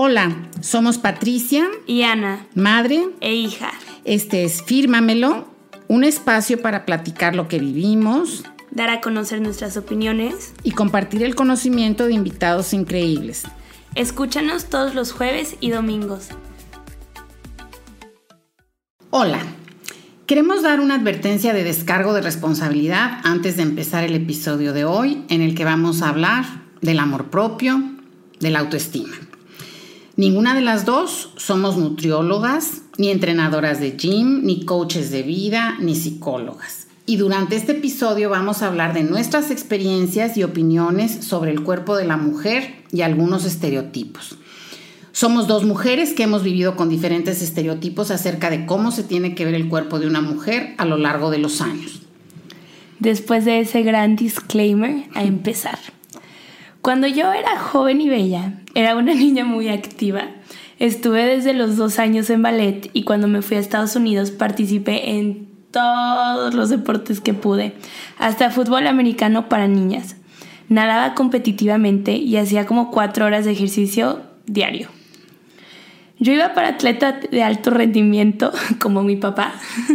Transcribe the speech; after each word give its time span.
Hola, 0.00 0.36
somos 0.60 0.96
Patricia 0.96 1.66
y 1.84 2.02
Ana, 2.02 2.46
madre 2.54 3.08
e 3.20 3.34
hija. 3.34 3.72
Este 4.04 4.44
es 4.44 4.62
Fírmamelo, 4.62 5.48
un 5.88 6.04
espacio 6.04 6.62
para 6.62 6.86
platicar 6.86 7.34
lo 7.34 7.48
que 7.48 7.58
vivimos, 7.58 8.44
dar 8.70 8.90
a 8.90 9.00
conocer 9.00 9.40
nuestras 9.40 9.76
opiniones 9.76 10.54
y 10.62 10.70
compartir 10.70 11.24
el 11.24 11.34
conocimiento 11.34 12.06
de 12.06 12.12
invitados 12.12 12.74
increíbles. 12.74 13.42
Escúchanos 13.96 14.66
todos 14.66 14.94
los 14.94 15.10
jueves 15.10 15.56
y 15.58 15.70
domingos. 15.70 16.28
Hola, 19.10 19.40
queremos 20.26 20.62
dar 20.62 20.78
una 20.78 20.94
advertencia 20.94 21.52
de 21.52 21.64
descargo 21.64 22.12
de 22.12 22.20
responsabilidad 22.20 23.18
antes 23.24 23.56
de 23.56 23.64
empezar 23.64 24.04
el 24.04 24.14
episodio 24.14 24.72
de 24.72 24.84
hoy 24.84 25.24
en 25.28 25.42
el 25.42 25.56
que 25.56 25.64
vamos 25.64 26.02
a 26.02 26.10
hablar 26.10 26.44
del 26.82 27.00
amor 27.00 27.30
propio, 27.30 27.82
de 28.38 28.50
la 28.50 28.60
autoestima. 28.60 29.27
Ninguna 30.18 30.56
de 30.56 30.62
las 30.62 30.84
dos 30.84 31.30
somos 31.36 31.76
nutriólogas, 31.76 32.82
ni 32.96 33.08
entrenadoras 33.08 33.78
de 33.78 33.92
gym, 33.92 34.42
ni 34.42 34.64
coaches 34.64 35.12
de 35.12 35.22
vida, 35.22 35.76
ni 35.78 35.94
psicólogas. 35.94 36.88
Y 37.06 37.18
durante 37.18 37.54
este 37.54 37.70
episodio 37.70 38.28
vamos 38.28 38.60
a 38.60 38.66
hablar 38.66 38.94
de 38.94 39.04
nuestras 39.04 39.52
experiencias 39.52 40.36
y 40.36 40.42
opiniones 40.42 41.24
sobre 41.24 41.52
el 41.52 41.62
cuerpo 41.62 41.96
de 41.96 42.04
la 42.04 42.16
mujer 42.16 42.82
y 42.90 43.02
algunos 43.02 43.44
estereotipos. 43.44 44.38
Somos 45.12 45.46
dos 45.46 45.62
mujeres 45.62 46.14
que 46.14 46.24
hemos 46.24 46.42
vivido 46.42 46.74
con 46.74 46.88
diferentes 46.88 47.40
estereotipos 47.40 48.10
acerca 48.10 48.50
de 48.50 48.66
cómo 48.66 48.90
se 48.90 49.04
tiene 49.04 49.36
que 49.36 49.44
ver 49.44 49.54
el 49.54 49.68
cuerpo 49.68 50.00
de 50.00 50.08
una 50.08 50.20
mujer 50.20 50.74
a 50.78 50.84
lo 50.84 50.98
largo 50.98 51.30
de 51.30 51.38
los 51.38 51.60
años. 51.60 52.02
Después 52.98 53.44
de 53.44 53.60
ese 53.60 53.84
gran 53.84 54.16
disclaimer, 54.16 55.04
a 55.14 55.22
empezar. 55.22 55.78
Cuando 56.88 57.06
yo 57.06 57.34
era 57.34 57.58
joven 57.58 58.00
y 58.00 58.08
bella, 58.08 58.54
era 58.74 58.96
una 58.96 59.12
niña 59.14 59.44
muy 59.44 59.68
activa. 59.68 60.22
Estuve 60.78 61.26
desde 61.26 61.52
los 61.52 61.76
dos 61.76 61.98
años 61.98 62.30
en 62.30 62.40
ballet 62.40 62.88
y 62.94 63.02
cuando 63.02 63.28
me 63.28 63.42
fui 63.42 63.58
a 63.58 63.60
Estados 63.60 63.94
Unidos 63.94 64.30
participé 64.30 65.18
en 65.18 65.50
todos 65.70 66.54
los 66.54 66.70
deportes 66.70 67.20
que 67.20 67.34
pude, 67.34 67.74
hasta 68.16 68.50
fútbol 68.50 68.86
americano 68.86 69.50
para 69.50 69.68
niñas. 69.68 70.16
Nadaba 70.70 71.12
competitivamente 71.12 72.12
y 72.12 72.38
hacía 72.38 72.64
como 72.64 72.90
cuatro 72.90 73.26
horas 73.26 73.44
de 73.44 73.52
ejercicio 73.52 74.22
diario. 74.46 74.88
Yo 76.18 76.32
iba 76.32 76.54
para 76.54 76.68
atleta 76.68 77.20
de 77.30 77.42
alto 77.42 77.68
rendimiento, 77.68 78.50
como 78.80 79.02
mi 79.02 79.16
papá, 79.16 79.52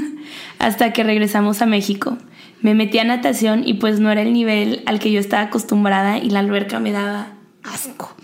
hasta 0.60 0.94
que 0.94 1.04
regresamos 1.04 1.64
a 1.64 1.66
México. 1.66 2.20
Me 2.64 2.74
metí 2.74 2.98
a 2.98 3.04
natación 3.04 3.68
y 3.68 3.76
pues 3.76 4.00
no 4.00 4.10
era 4.10 4.22
el 4.22 4.34
nivel 4.34 4.82
al 4.86 5.00
que 5.00 5.12
yo 5.12 5.20
estaba 5.20 5.44
acostumbrada 5.44 6.18
y 6.18 6.30
la 6.30 6.40
alberca 6.40 6.80
me 6.80 6.94
daba 6.94 7.34
asco. 7.62 8.16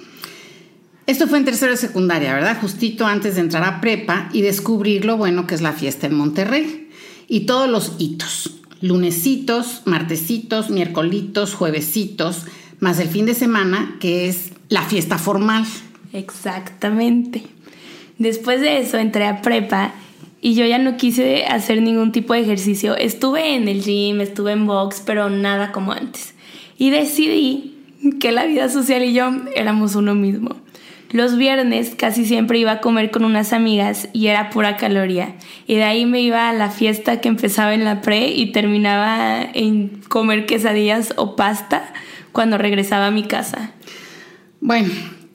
Esto 1.06 1.28
fue 1.28 1.40
en 1.40 1.46
tercero 1.46 1.72
de 1.72 1.78
secundaria, 1.78 2.34
¿verdad? 2.34 2.58
Justito 2.62 3.06
antes 3.06 3.36
de 3.36 3.42
entrar 3.42 3.64
a 3.66 3.82
prepa 3.82 4.30
y 4.32 4.42
descubrir 4.42 5.04
lo 5.04 5.18
bueno 5.18 5.46
que 5.46 5.56
es 5.56 5.62
la 5.62 5.74
fiesta 5.74 6.08
en 6.08 6.16
Monterrey. 6.16 6.90
Y 7.28 7.42
todos 7.42 7.70
los 7.70 7.96
hitos. 8.00 8.62
Lunesitos, 8.80 9.82
martesitos, 9.84 10.70
miércolitos, 10.70 11.54
juevesitos, 11.54 12.46
más 12.80 12.98
el 13.00 13.10
fin 13.10 13.26
de 13.26 13.34
semana, 13.34 13.98
que 14.00 14.30
es 14.30 14.54
la 14.70 14.84
fiesta 14.84 15.18
formal. 15.18 15.66
Exactamente. 16.14 17.44
Después 18.20 18.62
de 18.62 18.80
eso 18.80 18.98
entré 18.98 19.26
a 19.26 19.42
prepa 19.42 19.94
y 20.42 20.56
yo 20.56 20.66
ya 20.66 20.78
no 20.78 20.98
quise 20.98 21.46
hacer 21.46 21.82
ningún 21.82 22.12
tipo 22.12 22.34
de 22.34 22.42
ejercicio. 22.42 22.96
Estuve 22.96 23.56
en 23.56 23.68
el 23.68 23.82
gym, 23.84 24.22
estuve 24.22 24.54
en 24.54 24.66
box, 24.66 25.04
pero 25.06 25.30
nada 25.30 25.72
como 25.72 25.92
antes. 25.92 26.34
Y 26.78 26.92
decidí 26.92 27.76
que 28.20 28.32
la 28.32 28.46
vida 28.46 28.70
social 28.70 29.04
y 29.04 29.14
yo 29.14 29.32
éramos 29.56 29.96
uno 29.96 30.16
mismo. 30.16 30.56
Los 31.12 31.38
viernes 31.38 31.96
casi 31.98 32.24
siempre 32.24 32.60
iba 32.60 32.72
a 32.72 32.82
comer 32.82 33.10
con 33.10 33.26
unas 33.26 33.52
amigas 33.52 34.10
y 34.14 34.28
era 34.28 34.52
pura 34.52 34.78
caloría. 34.78 35.36
Y 35.68 35.76
de 35.76 35.84
ahí 35.84 36.06
me 36.06 36.22
iba 36.22 36.50
a 36.50 36.54
la 36.54 36.70
fiesta 36.70 37.20
que 37.20 37.28
empezaba 37.28 37.74
en 37.74 37.84
la 37.84 38.02
pre 38.02 38.30
y 38.30 38.52
terminaba 38.52 39.42
en 39.42 40.02
comer 40.08 40.46
quesadillas 40.46 41.14
o 41.18 41.36
pasta 41.36 41.92
cuando 42.32 42.58
regresaba 42.60 43.08
a 43.08 43.12
mi 43.12 43.24
casa. 43.24 43.72
Bueno, 44.62 44.90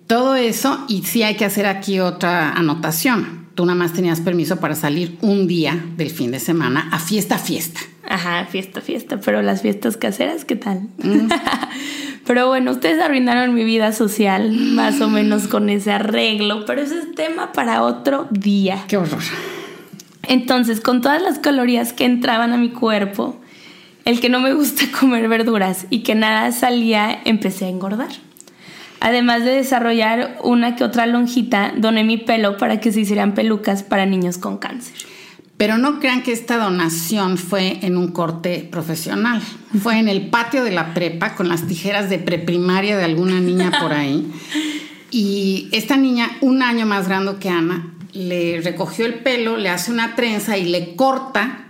todo 0.07 0.37
eso 0.37 0.85
y 0.89 1.03
sí 1.03 1.25
hay 1.25 1.35
que 1.35 1.45
hacer 1.45 1.67
aquí 1.67 1.99
otra 1.99 2.53
anotación 2.53 3.44
tú 3.55 3.65
nada 3.67 3.77
más 3.79 3.93
tenías 3.93 4.21
permiso 4.21 4.59
para 4.59 4.75
salir 4.75 5.17
un 5.21 5.47
día 5.47 5.85
del 5.97 6.11
fin 6.11 6.31
de 6.31 6.41
semana 6.41 6.89
a 6.93 6.99
fiesta, 6.99 7.39
fiesta. 7.39 7.81
Ajá, 8.07 8.47
fiesta, 8.47 8.81
fiesta, 8.81 9.19
pero 9.21 9.43
las 9.43 9.63
fiestas 9.63 9.97
caseras, 9.97 10.45
¿qué 10.45 10.57
tal? 10.57 10.89
Mm. 10.99 11.29
pero 12.27 12.49
bueno, 12.49 12.73
ustedes 12.73 13.01
arruinaron 13.01 13.55
mi 13.55 13.65
vida 13.65 13.93
social 13.93 14.53
más 14.53 15.01
o 15.01 15.09
menos 15.09 15.49
con 15.49 15.71
ese 15.71 15.93
arreglo, 15.93 16.65
pero 16.67 16.83
ese 16.83 16.99
es 16.99 17.15
tema 17.15 17.53
para 17.53 17.83
otro 17.83 18.29
día. 18.31 18.85
Qué 18.89 18.97
horror. 18.97 19.23
Entonces, 20.23 20.81
con 20.81 21.01
todas 21.01 21.23
las 21.23 21.39
calorías 21.39 21.93
que 21.93 22.05
entraban 22.05 22.53
a 22.53 22.57
mi 22.57 22.71
cuerpo, 22.71 23.37
el 24.05 24.21
que 24.21 24.29
no 24.29 24.41
me 24.41 24.53
gusta 24.55 24.85
comer 25.01 25.29
verduras 25.29 25.87
y 25.91 26.01
que 26.01 26.15
nada 26.15 26.53
salía, 26.53 27.21
empecé 27.25 27.67
a 27.67 27.69
engordar. 27.69 28.11
Además 29.01 29.45
de 29.45 29.53
desarrollar 29.53 30.39
una 30.43 30.77
que 30.77 30.85
otra 30.85 31.07
lonjita, 31.07 31.73
doné 31.77 32.05
mi 32.05 32.17
pelo 32.17 32.57
para 32.57 32.81
que 32.81 32.93
se 32.93 33.01
hicieran 33.01 33.35
pelucas 33.35 33.83
para 33.83 34.07
niños 34.07 34.39
con 34.39 34.59
cáncer. 34.59 34.95
Pero 35.57 35.79
no 35.79 36.01
crean 36.01 36.23
que 36.23 36.33
esta 36.33 36.57
donación 36.57 37.39
fue 37.39 37.79
en 37.83 37.97
un 37.97 38.09
corte 38.09 38.67
profesional. 38.71 39.41
Fue 39.81 39.99
en 39.99 40.09
el 40.09 40.29
patio 40.29 40.65
de 40.65 40.73
la 40.73 40.95
prepa 40.95 41.37
con 41.37 41.49
las 41.49 41.67
tijeras 41.67 42.11
de 42.11 42.19
preprimaria 42.19 42.97
de 42.97 43.05
alguna 43.05 43.41
niña 43.41 43.73
por 43.81 43.93
ahí. 43.93 44.31
Y 45.17 45.69
esta 45.71 45.97
niña, 45.97 46.29
un 46.41 46.61
año 46.61 46.87
más 46.87 47.07
grande 47.07 47.37
que 47.39 47.49
Ana, 47.49 47.95
le 48.15 48.61
recogió 48.63 49.07
el 49.07 49.15
pelo, 49.15 49.57
le 49.57 49.69
hace 49.69 49.93
una 49.93 50.17
trenza 50.17 50.59
y 50.59 50.65
le 50.65 50.97
corta. 50.97 51.67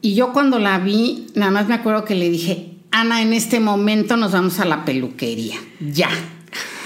Y 0.00 0.16
yo 0.16 0.32
cuando 0.32 0.58
la 0.58 0.80
vi, 0.80 1.28
nada 1.36 1.52
más 1.52 1.68
me 1.68 1.74
acuerdo 1.74 2.04
que 2.04 2.16
le 2.16 2.28
dije, 2.28 2.72
Ana, 2.90 3.22
en 3.22 3.34
este 3.34 3.60
momento 3.60 4.16
nos 4.16 4.32
vamos 4.32 4.58
a 4.58 4.64
la 4.64 4.84
peluquería. 4.84 5.58
Ya. 5.78 6.08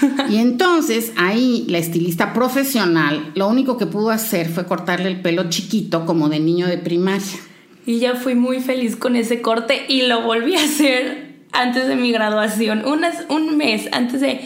Y 0.29 0.37
entonces 0.37 1.13
ahí 1.15 1.65
la 1.69 1.77
estilista 1.77 2.33
profesional 2.33 3.31
lo 3.35 3.47
único 3.47 3.77
que 3.77 3.85
pudo 3.85 4.09
hacer 4.09 4.49
fue 4.49 4.65
cortarle 4.65 5.07
el 5.09 5.21
pelo 5.21 5.49
chiquito 5.49 6.05
como 6.05 6.29
de 6.29 6.39
niño 6.39 6.67
de 6.67 6.77
primaria. 6.77 7.39
Y 7.85 7.99
ya 7.99 8.15
fui 8.15 8.35
muy 8.35 8.59
feliz 8.59 8.95
con 8.95 9.15
ese 9.15 9.41
corte 9.41 9.85
y 9.87 10.03
lo 10.03 10.21
volví 10.21 10.55
a 10.55 10.63
hacer 10.63 11.35
antes 11.53 11.87
de 11.87 11.95
mi 11.95 12.11
graduación. 12.11 12.83
un 12.85 13.57
mes 13.57 13.87
antes 13.91 14.19
de 14.21 14.41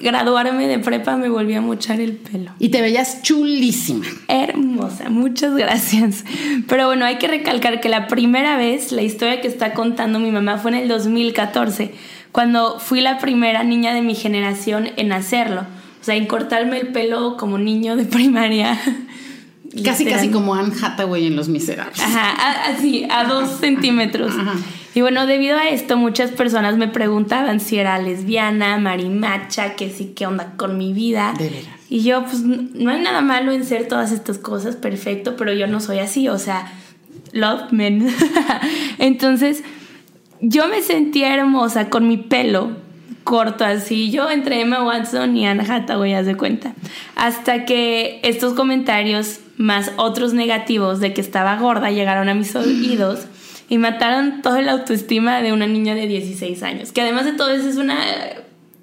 graduarme 0.00 0.66
de 0.66 0.78
prepa 0.78 1.16
me 1.16 1.28
volví 1.28 1.54
a 1.54 1.60
mochar 1.60 2.00
el 2.00 2.12
pelo. 2.12 2.52
Y 2.58 2.68
te 2.70 2.82
veías 2.82 3.22
chulísima. 3.22 4.04
Hermosa, 4.28 5.08
muchas 5.08 5.54
gracias. 5.54 6.24
Pero 6.68 6.86
bueno, 6.86 7.04
hay 7.04 7.18
que 7.18 7.28
recalcar 7.28 7.80
que 7.80 7.88
la 7.88 8.08
primera 8.08 8.56
vez, 8.56 8.92
la 8.92 9.02
historia 9.02 9.40
que 9.40 9.48
está 9.48 9.72
contando 9.74 10.18
mi 10.18 10.30
mamá 10.30 10.58
fue 10.58 10.72
en 10.72 10.78
el 10.78 10.88
2014 10.88 11.92
cuando 12.32 12.80
fui 12.80 13.00
la 13.00 13.18
primera 13.18 13.62
niña 13.62 13.94
de 13.94 14.02
mi 14.02 14.14
generación 14.14 14.90
en 14.96 15.12
hacerlo. 15.12 15.66
O 16.00 16.04
sea, 16.04 16.16
en 16.16 16.26
cortarme 16.26 16.80
el 16.80 16.88
pelo 16.88 17.36
como 17.36 17.58
niño 17.58 17.94
de 17.94 18.04
primaria. 18.06 18.78
Casi, 19.84 20.04
casi 20.04 20.30
como 20.30 20.54
Anne 20.54 20.74
Hathaway 20.82 21.26
en 21.26 21.36
Los 21.36 21.48
Miserables. 21.48 22.00
Ajá, 22.00 22.66
así, 22.66 23.06
a 23.10 23.24
dos 23.24 23.60
centímetros. 23.60 24.32
Y 24.94 25.00
bueno, 25.00 25.26
debido 25.26 25.56
a 25.56 25.68
esto, 25.68 25.96
muchas 25.96 26.30
personas 26.30 26.76
me 26.76 26.88
preguntaban 26.88 27.60
si 27.60 27.78
era 27.78 27.98
lesbiana, 27.98 28.76
marimacha, 28.78 29.74
que 29.74 29.90
sí, 29.90 30.12
qué 30.14 30.26
onda 30.26 30.52
con 30.56 30.76
mi 30.76 30.92
vida. 30.92 31.34
De 31.38 31.48
veras. 31.48 31.82
Y 31.88 32.02
yo, 32.02 32.24
pues, 32.24 32.40
no 32.40 32.90
hay 32.90 33.00
nada 33.00 33.22
malo 33.22 33.52
en 33.52 33.64
ser 33.64 33.88
todas 33.88 34.12
estas 34.12 34.38
cosas, 34.38 34.76
perfecto, 34.76 35.36
pero 35.36 35.52
yo 35.54 35.66
no 35.66 35.80
soy 35.80 35.98
así, 35.98 36.28
o 36.28 36.38
sea, 36.38 36.70
love 37.32 37.70
men. 37.70 38.08
Entonces, 38.98 39.62
yo 40.42 40.68
me 40.68 40.82
sentía 40.82 41.34
hermosa 41.34 41.88
con 41.88 42.08
mi 42.08 42.18
pelo 42.18 42.72
corto 43.22 43.64
así. 43.64 44.10
Yo 44.10 44.28
entre 44.28 44.60
Emma 44.60 44.84
Watson 44.84 45.36
y 45.36 45.46
Anna 45.46 45.64
Hathaway, 45.66 46.14
haz 46.14 46.26
de 46.26 46.36
cuenta. 46.36 46.74
Hasta 47.14 47.64
que 47.64 48.20
estos 48.24 48.52
comentarios, 48.54 49.38
más 49.56 49.92
otros 49.96 50.34
negativos 50.34 50.98
de 50.98 51.14
que 51.14 51.20
estaba 51.20 51.56
gorda, 51.56 51.90
llegaron 51.90 52.28
a 52.28 52.34
mis 52.34 52.54
oídos 52.56 53.26
y 53.68 53.78
mataron 53.78 54.42
toda 54.42 54.60
la 54.62 54.72
autoestima 54.72 55.40
de 55.40 55.52
una 55.52 55.68
niña 55.68 55.94
de 55.94 56.08
16 56.08 56.62
años. 56.64 56.90
Que 56.90 57.02
además 57.02 57.24
de 57.24 57.32
todo 57.34 57.50
eso 57.50 57.68
es 57.68 57.76
una 57.76 57.98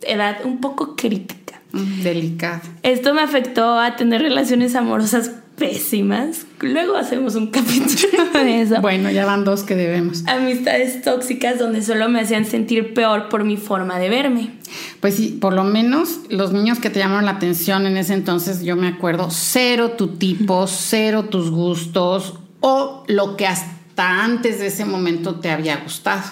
edad 0.01 0.37
un 0.45 0.61
poco 0.61 0.95
crítica. 0.95 1.59
Delicada. 1.73 2.61
Esto 2.81 3.13
me 3.13 3.21
afectó 3.21 3.77
a 3.77 3.97
tener 3.97 4.21
relaciones 4.21 4.75
amorosas 4.75 5.33
pésimas. 5.59 6.45
Luego 6.61 6.95
hacemos 6.95 7.35
un 7.35 7.47
capítulo 7.51 8.25
de 8.33 8.61
eso. 8.61 8.81
bueno, 8.81 9.11
ya 9.11 9.25
van 9.25 9.43
dos 9.43 9.63
que 9.63 9.75
debemos. 9.75 10.25
Amistades 10.25 11.01
tóxicas 11.03 11.59
donde 11.59 11.83
solo 11.83 12.09
me 12.09 12.21
hacían 12.21 12.45
sentir 12.45 12.93
peor 12.93 13.29
por 13.29 13.43
mi 13.43 13.57
forma 13.57 13.99
de 13.99 14.09
verme. 14.09 14.51
Pues 14.99 15.15
sí, 15.15 15.37
por 15.39 15.53
lo 15.53 15.63
menos 15.63 16.21
los 16.29 16.51
niños 16.51 16.79
que 16.79 16.89
te 16.89 16.99
llamaron 16.99 17.25
la 17.25 17.31
atención 17.31 17.85
en 17.85 17.97
ese 17.97 18.13
entonces, 18.13 18.63
yo 18.63 18.75
me 18.75 18.87
acuerdo, 18.87 19.29
cero 19.31 19.91
tu 19.91 20.15
tipo, 20.15 20.65
cero 20.67 21.25
tus 21.25 21.51
gustos 21.51 22.39
o 22.61 23.03
lo 23.07 23.35
que 23.37 23.47
hasta 23.47 24.23
antes 24.23 24.59
de 24.59 24.67
ese 24.67 24.85
momento 24.85 25.35
te 25.35 25.51
había 25.51 25.77
gustado. 25.77 26.23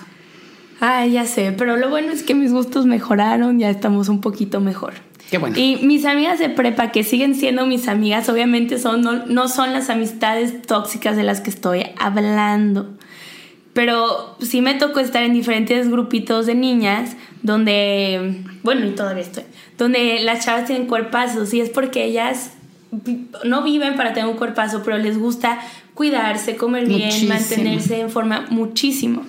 Ay, 0.80 1.14
ya 1.14 1.26
sé, 1.26 1.54
pero 1.58 1.76
lo 1.76 1.90
bueno 1.90 2.12
es 2.12 2.22
que 2.22 2.36
mis 2.36 2.52
gustos 2.52 2.86
mejoraron, 2.86 3.58
ya 3.58 3.70
estamos 3.70 4.10
un 4.10 4.22
poquito 4.22 4.62
mejor. 4.62 4.94
Qué 5.30 5.38
bueno. 5.38 5.58
Y 5.58 5.78
mis 5.78 6.06
amigas 6.06 6.40
de 6.40 6.50
prepa, 6.50 6.92
que 6.92 7.04
siguen 7.04 7.36
siendo 7.36 7.66
mis 7.66 7.88
amigas, 7.88 8.30
obviamente 8.30 8.80
son, 8.80 9.02
no, 9.02 9.26
no 9.26 9.50
son 9.50 9.74
las 9.74 9.90
amistades 9.90 10.62
tóxicas 10.62 11.18
de 11.18 11.24
las 11.24 11.42
que 11.42 11.50
estoy 11.50 11.88
hablando. 12.00 12.98
Pero 13.74 14.38
sí 14.42 14.62
me 14.62 14.74
tocó 14.74 15.00
estar 15.00 15.24
en 15.24 15.34
diferentes 15.34 15.90
grupitos 15.90 16.46
de 16.46 16.56
niñas 16.56 17.16
donde, 17.44 18.44
bueno, 18.64 18.88
y 18.88 18.92
todavía 18.92 19.22
estoy, 19.22 19.44
donde 19.78 20.20
las 20.22 20.44
chavas 20.44 20.66
tienen 20.66 20.88
cuerpazos 20.88 21.54
y 21.54 21.62
es 21.62 21.70
porque 21.70 22.04
ellas 22.06 22.54
no 23.44 23.64
viven 23.64 23.96
para 23.96 24.14
tener 24.14 24.30
un 24.30 24.38
cuerpazo, 24.38 24.82
pero 24.84 24.98
les 24.98 25.18
gusta 25.18 25.60
cuidarse, 25.94 26.56
comer 26.56 26.88
bien, 26.88 27.28
mantenerse 27.28 28.00
en 28.00 28.10
forma 28.10 28.48
muchísimo. 28.50 29.26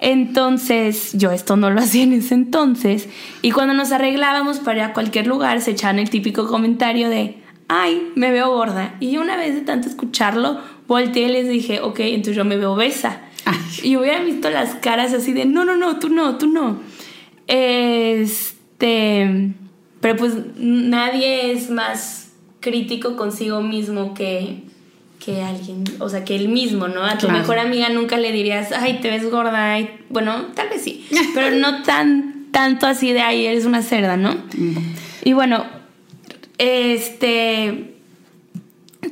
Entonces, 0.00 1.12
yo 1.14 1.30
esto 1.30 1.56
no 1.56 1.70
lo 1.70 1.80
hacía 1.82 2.02
en 2.02 2.12
ese 2.12 2.34
entonces. 2.34 3.08
Y 3.42 3.50
cuando 3.50 3.74
nos 3.74 3.92
arreglábamos 3.92 4.58
para 4.58 4.78
ir 4.78 4.84
a 4.84 4.92
cualquier 4.92 5.26
lugar, 5.26 5.60
se 5.60 5.72
echaban 5.72 5.98
el 5.98 6.10
típico 6.10 6.46
comentario 6.46 7.08
de, 7.08 7.38
ay, 7.68 8.12
me 8.14 8.30
veo 8.30 8.50
gorda. 8.50 8.96
Y 9.00 9.12
yo 9.12 9.20
una 9.20 9.36
vez 9.36 9.54
de 9.54 9.62
tanto 9.62 9.88
escucharlo, 9.88 10.60
volteé 10.86 11.28
y 11.28 11.32
les 11.32 11.48
dije, 11.48 11.80
ok, 11.80 12.00
entonces 12.00 12.36
yo 12.36 12.44
me 12.44 12.56
veo 12.56 12.72
obesa. 12.72 13.22
Y 13.82 13.96
hubiera 13.96 14.22
visto 14.22 14.50
las 14.50 14.74
caras 14.76 15.12
así 15.12 15.32
de, 15.32 15.44
no, 15.44 15.64
no, 15.64 15.76
no, 15.76 15.98
tú 15.98 16.08
no, 16.08 16.36
tú 16.36 16.48
no. 16.48 16.80
Este, 17.46 18.48
pero 20.00 20.16
pues 20.16 20.34
nadie 20.56 21.52
es 21.52 21.70
más 21.70 22.32
crítico 22.60 23.16
consigo 23.16 23.60
mismo 23.62 24.14
que, 24.14 24.64
que 25.24 25.42
alguien, 25.42 25.84
o 25.98 26.08
sea, 26.08 26.24
que 26.24 26.36
él 26.36 26.48
mismo, 26.48 26.88
¿no? 26.88 27.04
A 27.04 27.18
tu 27.18 27.28
mejor 27.28 27.58
amiga 27.58 27.88
nunca 27.88 28.16
le 28.16 28.32
dirías, 28.32 28.72
ay, 28.72 29.00
te 29.00 29.10
ves 29.10 29.28
gorda, 29.30 29.76
bueno, 30.08 30.46
tal 30.54 30.68
vez 30.68 30.82
sí, 30.82 31.06
pero 31.34 31.56
no 31.56 31.82
tan, 31.82 32.46
tanto 32.52 32.86
así 32.86 33.12
de, 33.12 33.20
ay, 33.20 33.46
eres 33.46 33.64
una 33.64 33.82
cerda, 33.82 34.16
¿no? 34.16 34.36
Y 35.24 35.32
bueno, 35.32 35.64
este, 36.58 37.94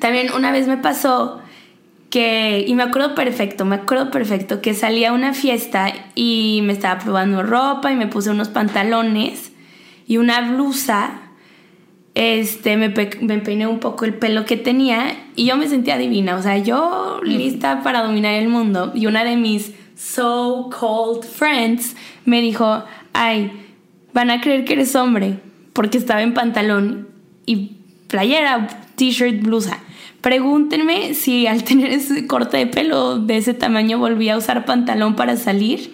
también 0.01 0.33
una 0.33 0.53
vez 0.53 0.67
me 0.67 0.77
pasó 0.77 1.41
que, 2.11 2.65
y 2.67 2.75
me 2.75 2.85
acuerdo 2.85 3.17
perfecto, 3.17 3.65
me 3.65 3.75
acuerdo 3.75 4.11
perfecto, 4.13 4.61
que 4.61 4.75
salí 4.75 5.05
a 5.05 5.13
una 5.13 5.35
fiesta 5.35 5.93
y 6.15 6.61
me 6.63 6.73
estaba 6.73 7.01
probando 7.01 7.43
ropa 7.43 7.91
y 7.91 7.97
me 7.97 8.07
puse 8.07 8.31
unos 8.31 8.49
pantalones 8.49 9.51
y 10.07 10.19
una 10.19 10.41
blusa 10.53 11.24
este, 12.15 12.77
me, 12.77 12.89
me, 12.89 13.39
peiné 13.39 13.67
un 13.67 13.81
poco 13.81 14.05
el 14.05 14.15
pelo 14.15 14.45
que 14.45 14.57
tenía 14.57 15.17
y 15.35 15.47
yo 15.47 15.57
me 15.57 15.69
sentía 15.69 15.99
divina, 15.99 16.37
o 16.37 16.43
sea, 16.43 16.59
yo 16.59 17.21
lista 17.25 17.83
para 17.83 18.03
dominar 18.03 18.35
el 18.35 18.49
mundo. 18.49 18.93
Y 18.95 19.07
una 19.07 19.25
de 19.25 19.37
mis 19.37 19.73
so-called 19.97 21.25
friends 21.25 21.97
me 22.25 22.41
dijo, 22.41 22.85
ay, 23.13 23.51
van 24.13 24.31
a 24.31 24.41
creer 24.41 24.65
que 24.65 24.75
eres 24.75 24.95
hombre, 24.95 25.39
porque 25.73 25.99
estaba 25.99 26.23
en 26.23 26.35
pantalón 26.35 27.09
y 27.47 27.73
playera, 28.07 28.69
t-shirt, 28.95 29.43
blusa. 29.43 29.81
Pregúntenme 30.21 31.15
si 31.15 31.47
al 31.47 31.65
tener 31.65 31.91
ese 31.91 32.27
corte 32.27 32.57
de 32.57 32.67
pelo 32.67 33.19
de 33.19 33.37
ese 33.37 33.55
tamaño 33.55 33.99
volví 33.99 34.29
a 34.29 34.39
usar 34.39 34.65
pantalón 34.65 35.17
para 35.17 35.37
salir 35.37 35.93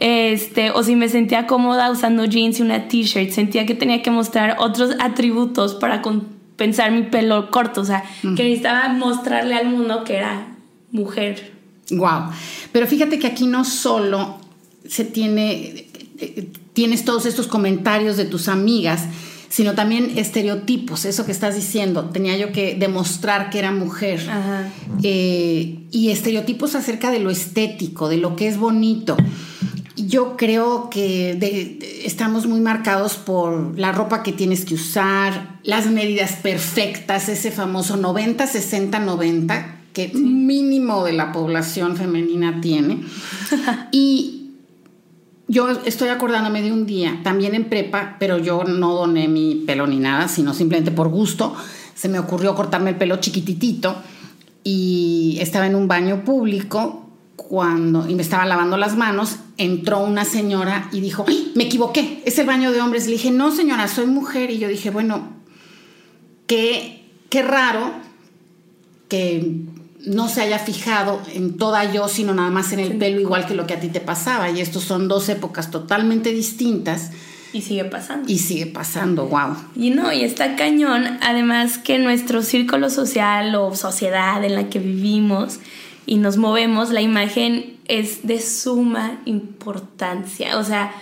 este, 0.00 0.70
o 0.70 0.82
si 0.82 0.96
me 0.96 1.08
sentía 1.08 1.46
cómoda 1.46 1.90
usando 1.90 2.24
jeans 2.24 2.58
y 2.58 2.62
una 2.62 2.88
t-shirt, 2.88 3.30
sentía 3.30 3.66
que 3.66 3.74
tenía 3.74 4.02
que 4.02 4.10
mostrar 4.10 4.56
otros 4.58 4.96
atributos 4.98 5.74
para 5.74 6.00
compensar 6.00 6.90
mi 6.90 7.02
pelo 7.02 7.50
corto, 7.50 7.82
o 7.82 7.84
sea, 7.84 8.02
que 8.22 8.42
necesitaba 8.42 8.88
mostrarle 8.88 9.54
al 9.54 9.68
mundo 9.68 10.02
que 10.04 10.16
era 10.16 10.56
mujer. 10.90 11.52
Wow. 11.90 12.30
Pero 12.72 12.86
fíjate 12.86 13.18
que 13.18 13.26
aquí 13.26 13.46
no 13.46 13.64
solo 13.64 14.38
se 14.88 15.04
tiene 15.04 15.86
tienes 16.72 17.04
todos 17.04 17.26
estos 17.26 17.46
comentarios 17.46 18.16
de 18.16 18.24
tus 18.24 18.48
amigas, 18.48 19.04
sino 19.48 19.74
también 19.74 20.16
estereotipos, 20.16 21.04
eso 21.04 21.26
que 21.26 21.32
estás 21.32 21.56
diciendo, 21.56 22.06
tenía 22.06 22.36
yo 22.36 22.52
que 22.52 22.74
demostrar 22.74 23.50
que 23.50 23.58
era 23.58 23.72
mujer, 23.72 24.20
eh, 25.02 25.78
y 25.90 26.10
estereotipos 26.10 26.74
acerca 26.74 27.10
de 27.10 27.18
lo 27.18 27.30
estético, 27.30 28.08
de 28.08 28.18
lo 28.18 28.36
que 28.36 28.48
es 28.48 28.58
bonito 28.58 29.16
yo 30.06 30.36
creo 30.36 30.90
que 30.90 32.02
estamos 32.04 32.46
muy 32.46 32.60
marcados 32.60 33.14
por 33.14 33.78
la 33.78 33.92
ropa 33.92 34.22
que 34.22 34.32
tienes 34.32 34.64
que 34.64 34.74
usar, 34.74 35.58
las 35.62 35.86
medidas 35.86 36.32
perfectas, 36.36 37.28
ese 37.28 37.50
famoso 37.50 37.96
90, 37.96 38.46
60, 38.46 38.98
90, 38.98 39.76
que 39.92 40.08
mínimo 40.14 41.04
de 41.04 41.12
la 41.12 41.32
población 41.32 41.96
femenina 41.96 42.60
tiene. 42.60 43.02
y 43.92 44.50
yo 45.48 45.68
estoy 45.84 46.10
acordándome 46.10 46.62
de 46.62 46.72
un 46.72 46.86
día, 46.86 47.20
también 47.24 47.54
en 47.54 47.64
prepa, 47.64 48.16
pero 48.20 48.38
yo 48.38 48.62
no 48.64 48.94
doné 48.94 49.26
mi 49.26 49.64
pelo 49.66 49.86
ni 49.86 49.98
nada, 49.98 50.28
sino 50.28 50.54
simplemente 50.54 50.92
por 50.92 51.08
gusto, 51.08 51.56
se 51.94 52.08
me 52.08 52.20
ocurrió 52.20 52.54
cortarme 52.54 52.90
el 52.90 52.96
pelo 52.96 53.16
chiquititito 53.16 53.96
y 54.62 55.38
estaba 55.40 55.66
en 55.66 55.74
un 55.74 55.88
baño 55.88 56.24
público 56.24 57.06
cuando 57.34 58.08
y 58.08 58.14
me 58.14 58.22
estaba 58.22 58.46
lavando 58.46 58.76
las 58.76 58.96
manos, 58.96 59.38
entró 59.60 60.00
una 60.00 60.24
señora 60.24 60.88
y 60.90 61.00
dijo, 61.00 61.26
me 61.54 61.64
equivoqué, 61.64 62.22
es 62.24 62.38
el 62.38 62.46
baño 62.46 62.72
de 62.72 62.80
hombres. 62.80 63.06
Le 63.06 63.12
dije, 63.12 63.30
no 63.30 63.54
señora, 63.54 63.88
soy 63.88 64.06
mujer. 64.06 64.50
Y 64.50 64.58
yo 64.58 64.68
dije, 64.68 64.90
bueno, 64.90 65.28
qué, 66.46 67.04
qué 67.28 67.42
raro 67.42 67.92
que 69.08 69.54
no 70.06 70.28
se 70.28 70.40
haya 70.40 70.58
fijado 70.58 71.20
en 71.34 71.58
toda 71.58 71.92
yo, 71.92 72.08
sino 72.08 72.32
nada 72.32 72.50
más 72.50 72.72
en 72.72 72.80
el 72.80 72.96
pelo, 72.96 73.20
igual 73.20 73.46
que 73.46 73.54
lo 73.54 73.66
que 73.66 73.74
a 73.74 73.80
ti 73.80 73.88
te 73.88 74.00
pasaba. 74.00 74.50
Y 74.50 74.60
estos 74.60 74.84
son 74.84 75.08
dos 75.08 75.28
épocas 75.28 75.70
totalmente 75.70 76.32
distintas. 76.32 77.10
Y 77.52 77.62
sigue 77.62 77.84
pasando. 77.84 78.32
Y 78.32 78.38
sigue 78.38 78.66
pasando, 78.66 79.26
wow. 79.26 79.56
Y 79.76 79.90
no, 79.90 80.12
y 80.12 80.22
está 80.22 80.56
cañón, 80.56 81.18
además 81.20 81.78
que 81.78 81.98
nuestro 81.98 82.42
círculo 82.42 82.88
social 82.88 83.54
o 83.56 83.74
sociedad 83.74 84.42
en 84.44 84.54
la 84.54 84.70
que 84.70 84.78
vivimos 84.78 85.58
y 86.10 86.16
nos 86.16 86.38
movemos, 86.38 86.90
la 86.90 87.02
imagen 87.02 87.76
es 87.86 88.26
de 88.26 88.40
suma 88.40 89.20
importancia, 89.26 90.58
o 90.58 90.64
sea, 90.64 90.92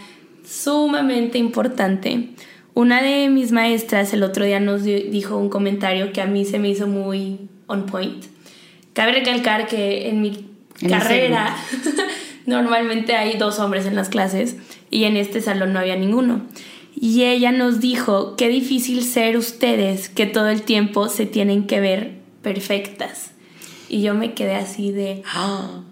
sumamente 0.46 1.38
importante. 1.38 2.28
Una 2.75 3.00
de 3.00 3.31
mis 3.31 3.50
maestras 3.50 4.12
el 4.12 4.22
otro 4.22 4.44
día 4.44 4.60
nos 4.60 4.84
dijo 4.84 5.38
un 5.38 5.49
comentario 5.49 6.12
que 6.12 6.20
a 6.20 6.26
mí 6.26 6.44
se 6.44 6.58
me 6.58 6.69
hizo 6.69 6.87
muy 6.87 7.49
on 7.69 7.87
point. 7.87 8.22
Cabe 8.93 9.12
recalcar 9.12 9.66
que 9.66 10.10
en 10.10 10.20
mi 10.20 10.44
carrera 10.87 11.56
normalmente 12.44 13.14
hay 13.14 13.38
dos 13.38 13.60
hombres 13.60 13.87
en 13.87 13.96
las 13.96 14.10
clases 14.10 14.56
y 14.90 15.05
en 15.05 15.16
este 15.16 15.40
salón 15.40 15.72
no 15.72 15.78
había 15.78 15.96
ninguno. 15.96 16.43
Y 16.94 17.22
ella 17.22 17.50
nos 17.50 17.81
dijo, 17.81 18.37
qué 18.37 18.50
difícil 18.50 19.02
ser 19.02 19.38
ustedes 19.38 20.10
que 20.10 20.26
todo 20.26 20.50
el 20.50 20.60
tiempo 20.60 21.08
se 21.08 21.25
tienen 21.25 21.66
que 21.66 21.81
ver 21.81 22.19
perfectas. 22.43 23.32
Y 23.89 24.03
yo 24.03 24.15
me 24.15 24.35
quedé 24.35 24.57
así 24.57 24.93
de... 24.93 25.23
¡Ah! 25.27 25.83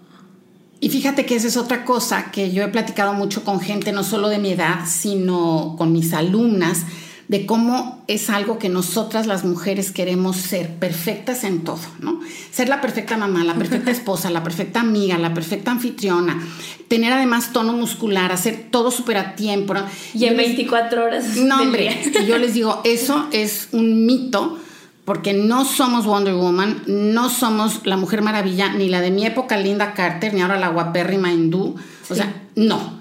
Y 0.79 0.89
fíjate 0.89 1.25
que 1.25 1.35
esa 1.35 1.47
es 1.47 1.57
otra 1.57 1.85
cosa 1.85 2.29
que 2.31 2.51
yo 2.51 2.63
he 2.63 2.67
platicado 2.67 3.13
mucho 3.13 3.43
con 3.43 3.59
gente, 3.59 3.91
no 3.91 4.03
solo 4.03 4.29
de 4.29 4.37
mi 4.37 4.51
edad, 4.51 4.81
sino 4.85 5.73
con 5.75 5.91
mis 5.91 6.13
alumnas, 6.13 6.85
de 7.27 7.45
cómo 7.45 8.03
es 8.07 8.29
algo 8.29 8.57
que 8.57 8.69
nosotras 8.69 9.27
las 9.27 9.43
mujeres 9.43 9.91
queremos 9.91 10.37
ser 10.37 10.75
perfectas 10.75 11.43
en 11.43 11.63
todo, 11.63 11.81
¿no? 11.99 12.21
Ser 12.51 12.69
la 12.69 12.79
perfecta 12.79 13.17
mamá, 13.17 13.43
la 13.43 13.55
perfecta 13.55 13.89
esposa, 13.99 14.29
la 14.29 14.43
perfecta 14.43 14.79
amiga, 14.79 15.17
la 15.17 15.33
perfecta 15.33 15.71
anfitriona, 15.71 16.41
tener 16.87 17.11
además 17.11 17.51
tono 17.51 17.73
muscular, 17.73 18.31
hacer 18.31 18.67
todo 18.71 18.91
súper 18.91 19.17
a 19.17 19.35
tiempo. 19.35 19.73
Y 20.13 20.25
en 20.25 20.37
24 20.37 21.05
horas. 21.05 21.35
No, 21.37 21.63
hombre, 21.63 21.89
yo 22.25 22.37
les 22.37 22.53
digo, 22.53 22.81
eso 22.85 23.27
es 23.31 23.69
un 23.71 24.05
mito 24.05 24.59
porque 25.07 25.33
no 25.33 25.63
somos 25.63 26.05
Wonder 26.05 26.33
Woman, 26.33 26.83
no 26.85 27.29
somos 27.29 27.85
la 27.85 27.95
Mujer 27.95 28.21
Maravilla, 28.21 28.73
ni 28.73 28.89
la 28.89 28.99
de 28.99 29.09
mi 29.09 29.25
época 29.25 29.55
Linda 29.55 29.93
Carter, 29.93 30.33
ni 30.33 30.41
ahora 30.41 30.59
la 30.59 30.67
guapérrima 30.67 31.31
hindú. 31.31 31.77
O 32.09 32.13
sea, 32.13 32.43
no. 32.55 32.99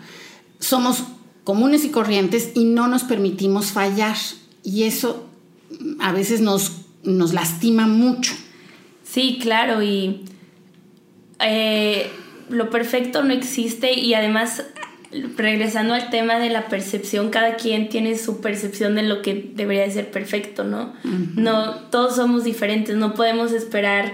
Somos 0.61 1.03
comunes 1.43 1.85
y 1.85 1.91
corrientes 1.91 2.53
y 2.55 2.63
no 2.63 2.87
nos 2.87 3.03
permitimos 3.03 3.73
fallar. 3.73 4.15
Y 4.63 4.85
eso 4.85 5.27
a 5.99 6.13
veces 6.13 6.41
nos, 6.41 6.83
nos 7.03 7.35
lastima 7.35 7.89
mucho. 7.89 8.35
Sí, 9.03 9.41
claro, 9.43 9.83
y 9.83 10.27
eh, 11.41 12.09
lo 12.51 12.71
perfecto 12.71 13.25
no 13.25 13.33
existe 13.33 13.95
y 13.99 14.15
además 14.15 14.63
regresando 15.37 15.95
al 15.95 16.11
tema 16.11 16.39
de 16.39 16.51
la 16.51 16.69
percepción, 16.69 17.31
cada 17.31 17.57
quien 17.57 17.89
tiene 17.89 18.17
su 18.17 18.41
percepción 18.41 18.95
de 18.95 19.03
lo 19.03 19.23
que 19.23 19.51
debería 19.55 19.83
de 19.83 19.91
ser 19.91 20.11
perfecto, 20.11 20.65
¿no? 20.65 20.93
No, 21.05 21.75
todos 21.91 22.17
somos 22.17 22.45
diferentes, 22.45 22.97
no 22.97 23.15
podemos 23.15 23.53
esperar 23.53 24.13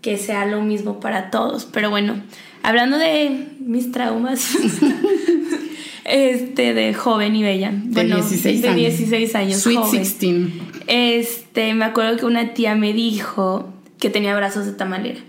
que 0.00 0.18
sea 0.18 0.44
lo 0.44 0.60
mismo 0.60 1.00
para 1.00 1.30
todos. 1.30 1.64
Pero 1.64 1.88
bueno, 1.90 2.22
hablando 2.62 2.98
de 2.98 3.48
mis 3.60 3.90
traumas, 3.90 4.50
este, 6.04 6.74
de 6.74 6.92
joven 6.92 7.34
y 7.34 7.42
bella. 7.42 7.72
De 7.72 8.04
16 8.04 8.64
años. 8.64 8.74
De 8.74 8.80
16 8.80 9.34
años. 9.34 9.60
Sweet 9.60 9.84
16. 9.90 10.52
Este, 10.86 11.72
me 11.72 11.86
acuerdo 11.86 12.18
que 12.18 12.26
una 12.26 12.52
tía 12.52 12.74
me 12.74 12.92
dijo 12.92 13.72
que 13.98 14.10
tenía 14.10 14.36
brazos 14.36 14.66
de 14.66 14.72
tamalera. 14.72 15.20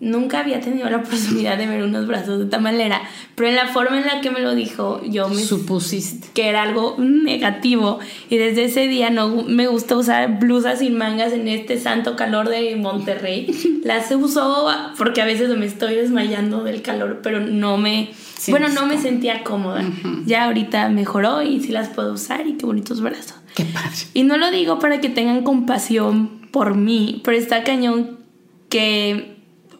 Nunca 0.00 0.40
había 0.40 0.60
tenido 0.60 0.88
la 0.90 0.96
oportunidad 0.98 1.58
de 1.58 1.66
ver 1.66 1.82
unos 1.82 2.06
brazos 2.06 2.38
de 2.38 2.44
esta 2.44 2.58
manera, 2.58 3.02
pero 3.34 3.48
en 3.48 3.56
la 3.56 3.68
forma 3.68 3.98
en 3.98 4.06
la 4.06 4.20
que 4.20 4.30
me 4.30 4.40
lo 4.40 4.54
dijo, 4.54 5.00
yo 5.04 5.28
me 5.28 5.42
supusiste 5.42 6.28
que 6.34 6.48
era 6.48 6.62
algo 6.62 6.96
negativo 6.98 7.98
y 8.28 8.36
desde 8.36 8.64
ese 8.64 8.88
día 8.88 9.10
no 9.10 9.28
me 9.44 9.66
gusta 9.66 9.96
usar 9.96 10.38
blusas 10.38 10.80
sin 10.80 10.96
mangas 10.96 11.32
en 11.32 11.48
este 11.48 11.78
santo 11.78 12.16
calor 12.16 12.48
de 12.48 12.76
Monterrey. 12.76 13.80
Las 13.84 14.10
uso 14.10 14.68
porque 14.98 15.22
a 15.22 15.24
veces 15.24 15.56
me 15.56 15.66
estoy 15.66 15.94
desmayando 15.94 16.64
del 16.64 16.82
calor, 16.82 17.20
pero 17.22 17.40
no 17.40 17.76
me 17.76 18.10
bueno, 18.48 18.68
no 18.68 18.86
me 18.86 18.98
sentía 18.98 19.42
cómoda. 19.42 19.82
Ya 20.24 20.44
ahorita 20.44 20.88
mejoró 20.88 21.42
y 21.42 21.60
sí 21.60 21.72
las 21.72 21.88
puedo 21.88 22.12
usar 22.12 22.46
y 22.46 22.54
qué 22.54 22.66
bonitos 22.66 23.00
brazos. 23.00 23.36
Qué 23.54 23.64
padre. 23.64 23.96
Y 24.14 24.22
no 24.22 24.36
lo 24.36 24.50
digo 24.50 24.78
para 24.78 25.00
que 25.00 25.08
tengan 25.08 25.42
compasión 25.42 26.48
por 26.50 26.74
mí, 26.74 27.22
pero 27.24 27.36
está 27.36 27.64
cañón 27.64 28.18
que 28.68 29.35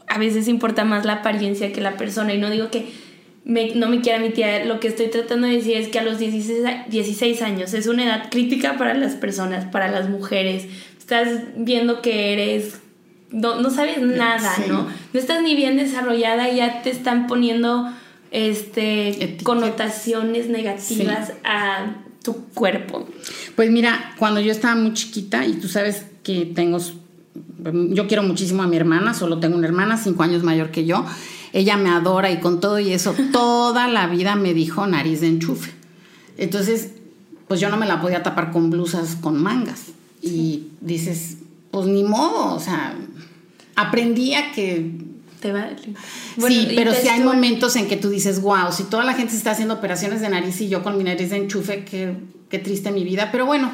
a 0.07 0.19
veces 0.19 0.49
importa 0.49 0.85
más 0.85 1.05
la 1.05 1.15
apariencia 1.15 1.73
que 1.73 1.81
la 1.81 1.97
persona. 1.97 2.35
Y 2.35 2.39
no 2.39 2.51
digo 2.51 2.71
que 2.71 2.93
no 3.45 3.89
me 3.89 4.01
quiera 4.01 4.19
mi 4.19 4.31
tía, 4.31 4.65
lo 4.65 4.81
que 4.81 4.89
estoy 4.89 5.07
tratando 5.07 5.47
de 5.47 5.55
decir 5.55 5.77
es 5.77 5.89
que 5.89 6.01
a 6.01 6.03
los 6.03 6.19
16, 6.19 6.65
16 6.89 7.43
años 7.43 7.75
es 7.75 7.87
una 7.87 8.05
edad 8.05 8.29
crítica 8.31 8.77
para 8.77 8.95
las 8.95 9.15
personas, 9.15 9.65
para 9.67 9.91
las 9.91 10.09
mujeres. 10.09 10.67
Estás 10.99 11.29
viendo 11.57 12.03
que 12.03 12.33
eres 12.33 12.81
no, 13.31 13.61
no, 13.61 13.71
sabes 13.71 14.01
nada, 14.01 14.53
¿no? 14.69 14.87
No 15.13 15.21
estás 15.21 15.43
ni 15.43 15.55
bien 15.57 15.77
desarrollada 15.77 16.49
y 16.49 16.57
ya 16.57 16.83
te 16.83 16.91
están 16.91 17.27
poniendo 17.27 17.93
este 18.31 19.37
connotaciones 19.43 20.49
negativas 20.49 21.33
a 21.45 21.95
tu 22.23 22.35
cuerpo. 22.55 23.09
Pues 23.55 23.71
mira, 23.71 24.15
cuando 24.19 24.41
yo 24.41 24.53
estaba 24.53 24.75
muy 24.75 24.93
chiquita 24.95 25.45
y 25.45 25.55
tú 25.55 25.69
sabes 25.69 26.07
que 26.23 26.47
tengo 26.47 26.79
yo 27.91 28.07
quiero 28.07 28.23
muchísimo 28.23 28.63
a 28.63 28.67
mi 28.67 28.77
hermana, 28.77 29.15
solo 29.15 29.39
tengo 29.39 29.57
una 29.57 29.67
hermana, 29.67 29.97
cinco 29.97 30.23
años 30.23 30.43
mayor 30.43 30.71
que 30.71 30.85
yo. 30.85 31.05
Ella 31.53 31.77
me 31.77 31.91
adora 31.91 32.31
y 32.31 32.41
con 32.41 32.61
todo 32.61 32.79
y 32.79 32.93
eso, 32.93 33.15
toda 33.33 33.89
la 33.89 34.07
vida 34.07 34.37
me 34.37 34.55
dijo 34.55 34.87
nariz 34.87 35.21
de 35.21 35.29
enchufe. 35.29 35.73
Entonces, 36.39 36.91
pues 37.49 37.61
yo 37.61 37.69
no 37.69 37.77
me 37.77 37.87
la 37.87 38.01
podía 38.01 38.23
tapar 38.23 38.51
con 38.51 38.71
blusas 38.71 39.17
con 39.21 39.43
mangas. 39.43 39.87
Y 40.23 40.69
dices, 40.81 41.39
pues 41.71 41.87
ni 41.87 42.03
modo, 42.03 42.55
o 42.55 42.61
sea, 42.61 42.95
aprendí 43.77 44.35
a 44.35 44.53
que 44.53 44.93
te 45.41 45.53
va. 45.53 45.69
sí, 46.49 46.73
pero 46.75 46.93
si 46.95 47.09
hay 47.09 47.21
momentos 47.23 47.77
en 47.77 47.87
que 47.87 47.97
tú 47.97 48.09
dices, 48.09 48.41
wow, 48.41 48.73
si 48.73 48.85
toda 48.85 49.05
la 49.05 49.15
gente 49.15 49.37
está 49.37 49.53
haciendo 49.53 49.75
operaciones 49.75 50.21
de 50.21 50.29
nariz 50.29 50.61
y 50.61 50.69
yo 50.69 50.83
con 50.83 50.97
mi 50.99 51.05
nariz 51.05 51.31
de 51.31 51.37
enchufe, 51.37 51.85
qué, 51.85 52.17
qué 52.49 52.59
triste 52.59 52.91
mi 52.91 53.05
vida. 53.05 53.31
Pero 53.31 53.47
bueno, 53.47 53.71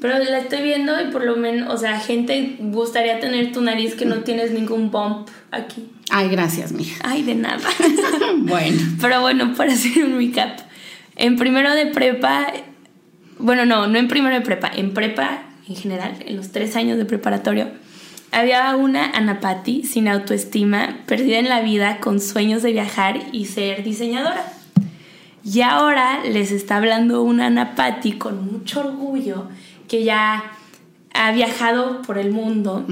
pero 0.00 0.18
la 0.18 0.38
estoy 0.38 0.62
viendo 0.62 1.00
y 1.00 1.10
por 1.10 1.24
lo 1.24 1.36
menos, 1.36 1.72
o 1.72 1.76
sea, 1.76 2.00
gente 2.00 2.56
gustaría 2.58 3.20
tener 3.20 3.52
tu 3.52 3.60
nariz 3.60 3.94
que 3.94 4.06
no 4.06 4.20
tienes 4.20 4.50
ningún 4.52 4.90
bump 4.90 5.28
aquí. 5.50 5.90
Ay, 6.10 6.28
gracias, 6.28 6.72
mija. 6.72 7.02
Ay, 7.04 7.22
de 7.22 7.34
nada. 7.34 7.68
bueno. 8.38 8.80
Pero 9.00 9.20
bueno, 9.20 9.54
para 9.54 9.72
hacer 9.72 10.04
un 10.04 10.16
recap. 10.16 10.60
En 11.16 11.36
primero 11.36 11.74
de 11.74 11.86
prepa, 11.86 12.52
bueno, 13.38 13.66
no, 13.66 13.86
no 13.86 13.98
en 13.98 14.08
primero 14.08 14.34
de 14.34 14.40
prepa, 14.40 14.70
en 14.74 14.94
prepa 14.94 15.42
en 15.70 15.76
general, 15.76 16.16
en 16.26 16.36
los 16.36 16.50
tres 16.50 16.74
años 16.74 16.98
de 16.98 17.04
preparatorio, 17.04 17.68
había 18.32 18.74
una 18.76 19.10
Anapati 19.10 19.84
sin 19.84 20.08
autoestima, 20.08 20.98
perdida 21.06 21.38
en 21.38 21.48
la 21.48 21.60
vida, 21.60 21.98
con 21.98 22.20
sueños 22.20 22.62
de 22.62 22.72
viajar 22.72 23.20
y 23.32 23.46
ser 23.46 23.84
diseñadora. 23.84 24.44
Y 25.44 25.62
ahora 25.62 26.22
les 26.24 26.50
está 26.50 26.76
hablando 26.76 27.22
una 27.22 27.46
Anapati 27.46 28.12
con 28.12 28.52
mucho 28.52 28.80
orgullo 28.80 29.48
que 29.90 30.04
ya 30.04 30.52
ha 31.12 31.32
viajado 31.32 32.02
por 32.02 32.16
el 32.16 32.30
mundo, 32.30 32.86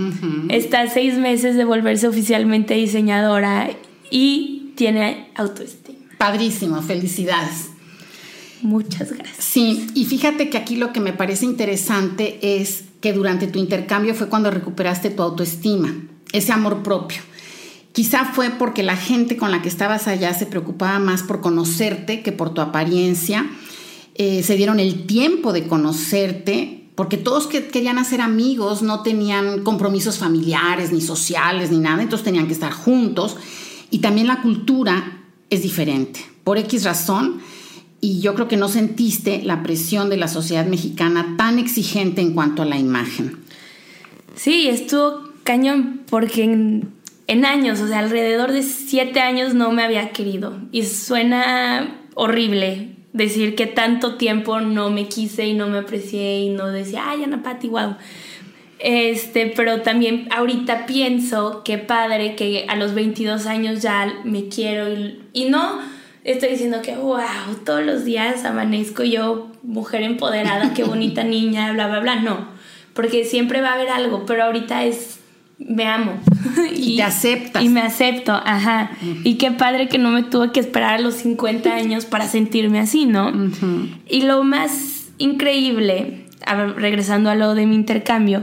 está 0.49 0.83
a 0.83 0.91
seis 0.91 1.15
meses 1.15 1.55
de 1.57 1.65
volverse 1.65 2.09
oficialmente 2.09 2.75
diseñadora 2.75 3.71
y 4.11 4.73
tiene 4.75 5.31
autoestima. 5.37 5.99
Padrísimo, 6.19 6.83
felicidades. 6.83 7.69
Muchas 8.63 9.13
gracias. 9.13 9.45
Sí, 9.45 9.87
y 9.95 10.07
fíjate 10.07 10.51
que 10.51 10.59
aquí 10.59 10.75
lo 10.75 10.93
que 10.93 10.99
me 10.99 11.13
parece 11.13 11.45
interesante 11.45 12.41
es 12.43 12.87
que 13.01 13.13
durante 13.13 13.47
tu 13.47 13.61
intercambio 13.61 14.17
fue 14.17 14.29
cuando 14.29 14.51
recuperaste 14.51 15.11
tu 15.11 15.23
autoestima, 15.23 15.95
ese 16.33 16.53
amor 16.53 16.83
propio. 16.83 17.23
Quizá 17.93 18.25
fue 18.25 18.51
porque 18.51 18.83
la 18.83 18.97
gente 18.97 19.37
con 19.37 19.53
la 19.53 19.63
que 19.63 19.69
estabas 19.69 20.09
allá 20.09 20.35
se 20.35 20.47
preocupaba 20.47 20.99
más 20.99 21.23
por 21.23 21.41
conocerte 21.41 22.23
que 22.23 22.33
por 22.33 22.53
tu 22.53 22.61
apariencia. 22.61 23.49
Eh, 24.17 24.43
se 24.43 24.57
dieron 24.57 24.81
el 24.81 25.07
tiempo 25.07 25.53
de 25.53 25.69
conocerte 25.69 26.78
porque 26.99 27.17
todos 27.17 27.47
que 27.47 27.69
querían 27.69 27.97
hacer 27.97 28.21
amigos 28.21 28.83
no 28.83 29.05
tenían 29.05 29.63
compromisos 29.63 30.19
familiares, 30.19 30.91
ni 30.91 31.01
sociales, 31.01 31.71
ni 31.71 31.79
nada, 31.79 32.03
entonces 32.03 32.25
tenían 32.25 32.49
que 32.49 32.53
estar 32.53 32.73
juntos. 32.73 33.37
Y 33.89 33.99
también 33.99 34.27
la 34.27 34.43
cultura 34.43 35.23
es 35.49 35.63
diferente, 35.63 36.19
por 36.43 36.59
X 36.59 36.83
razón. 36.83 37.41
Y 38.01 38.19
yo 38.19 38.35
creo 38.35 38.49
que 38.49 38.57
no 38.57 38.67
sentiste 38.67 39.43
la 39.45 39.63
presión 39.63 40.11
de 40.11 40.17
la 40.17 40.27
sociedad 40.27 40.67
mexicana 40.67 41.37
tan 41.39 41.61
exigente 41.61 42.21
en 42.21 42.35
cuanto 42.35 42.63
a 42.63 42.65
la 42.65 42.79
imagen. 42.79 43.45
Sí, 44.35 44.67
estuvo 44.67 45.23
cañón 45.45 46.01
porque 46.11 46.43
en, 46.43 46.95
en 47.29 47.47
años, 47.47 47.79
o 47.79 47.87
sea, 47.87 48.01
alrededor 48.01 48.51
de 48.51 48.65
siete 48.65 49.21
años 49.21 49.55
no 49.55 49.71
me 49.71 49.85
había 49.85 50.11
querido. 50.11 50.59
Y 50.73 50.83
suena 50.83 51.97
horrible, 52.17 52.98
decir 53.13 53.55
que 53.55 53.67
tanto 53.67 54.17
tiempo 54.17 54.61
no 54.61 54.91
me 54.91 55.09
quise 55.09 55.47
y 55.47 55.55
no 55.55 55.67
me 55.67 55.79
aprecié 55.79 56.41
y 56.41 56.51
no 56.51 56.69
decía, 56.69 57.05
ay, 57.07 57.25
Ana 57.25 57.43
Pati, 57.43 57.69
wow. 57.69 57.97
Este, 58.79 59.53
pero 59.57 59.83
también 59.83 60.29
ahorita 60.31 60.87
pienso 60.87 61.65
que 61.65 61.79
padre 61.79 62.37
que 62.37 62.67
a 62.69 62.77
los 62.77 62.95
22 62.95 63.47
años 63.47 63.83
ya 63.83 64.21
me 64.25 64.49
quiero 64.49 64.89
y, 64.93 65.21
y 65.33 65.47
no 65.47 65.81
estoy 66.25 66.51
diciendo 66.51 66.83
que, 66.83 66.95
wow, 66.95 67.21
todos 67.65 67.85
los 67.85 68.05
días 68.05 68.45
amanezco 68.45 69.03
yo, 69.03 69.51
mujer 69.63 70.03
empoderada, 70.03 70.75
qué 70.75 70.85
bonita 70.85 71.25
niña, 71.25 71.73
bla, 71.73 71.89
bla, 71.89 72.01
bla. 72.01 72.17
No, 72.17 72.49
porque 72.95 73.25
siempre 73.25 73.61
va 73.61 73.71
a 73.71 73.75
haber 73.75 73.89
algo, 73.89 74.27
pero 74.27 74.45
ahorita 74.45 74.85
es 74.85 75.18
me 75.59 75.87
amo. 75.87 76.13
y, 76.75 76.97
te 76.97 77.03
aceptas. 77.03 77.63
Y 77.63 77.69
me 77.69 77.81
acepto, 77.81 78.33
ajá. 78.33 78.91
Y 79.25 79.35
qué 79.35 79.51
padre 79.51 79.89
que 79.89 79.99
no 79.99 80.11
me 80.11 80.23
tuve 80.23 80.53
que 80.53 80.61
esperar 80.61 80.95
a 80.95 81.01
los 81.01 81.15
50 81.15 81.75
años 81.75 82.07
para 82.07 82.27
sentirme 82.27 82.79
así, 82.81 83.07
¿no? 83.07 83.33
Y 84.09 84.23
lo 84.23 84.45
más 84.45 85.09
increíble, 85.19 86.27
regresando 86.77 87.31
a 87.31 87.35
lo 87.35 87.55
de 87.55 87.67
mi 87.67 87.75
intercambio, 87.75 88.43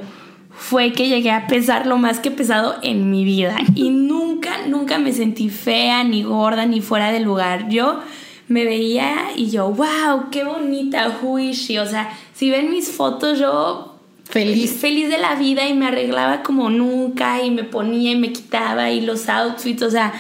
fue 0.58 0.94
que 0.94 1.10
llegué 1.10 1.32
a 1.32 1.48
pesar 1.48 1.86
lo 1.86 1.98
más 1.98 2.20
que 2.20 2.30
he 2.30 2.32
pesado 2.32 2.76
en 2.82 3.12
mi 3.12 3.26
vida. 3.26 3.58
Y 3.76 3.90
nunca, 3.90 4.68
nunca 4.68 5.00
me 5.00 5.12
sentí 5.12 5.50
fea, 5.50 6.04
ni 6.04 6.24
gorda, 6.24 6.66
ni 6.66 6.82
fuera 6.82 7.12
de 7.12 7.20
lugar. 7.20 7.70
Yo 7.70 8.00
me 8.48 8.64
veía 8.64 9.32
y 9.36 9.50
yo, 9.50 9.70
wow, 9.70 10.30
qué 10.32 10.44
bonita, 10.44 11.18
Huishi. 11.22 11.78
O 11.80 11.86
sea, 11.86 12.10
si 12.34 12.50
ven 12.50 12.70
mis 12.70 12.90
fotos, 12.90 13.40
yo 13.40 13.95
Feliz. 14.30 14.74
Feliz 14.74 15.10
de 15.10 15.18
la 15.18 15.36
vida 15.36 15.68
y 15.68 15.74
me 15.74 15.88
arreglaba 15.88 16.44
como 16.44 16.70
nunca 16.70 17.44
y 17.44 17.52
me 17.52 17.64
ponía 17.64 18.12
y 18.12 18.16
me 18.16 18.34
quitaba 18.34 18.92
y 18.92 19.02
los 19.02 19.30
outfits, 19.30 19.84
o 19.84 19.92
sea, 19.92 20.14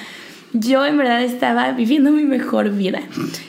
yo 0.53 0.85
en 0.85 0.97
verdad 0.97 1.21
estaba 1.21 1.71
viviendo 1.73 2.11
mi 2.11 2.23
mejor 2.23 2.69
vida. 2.69 3.01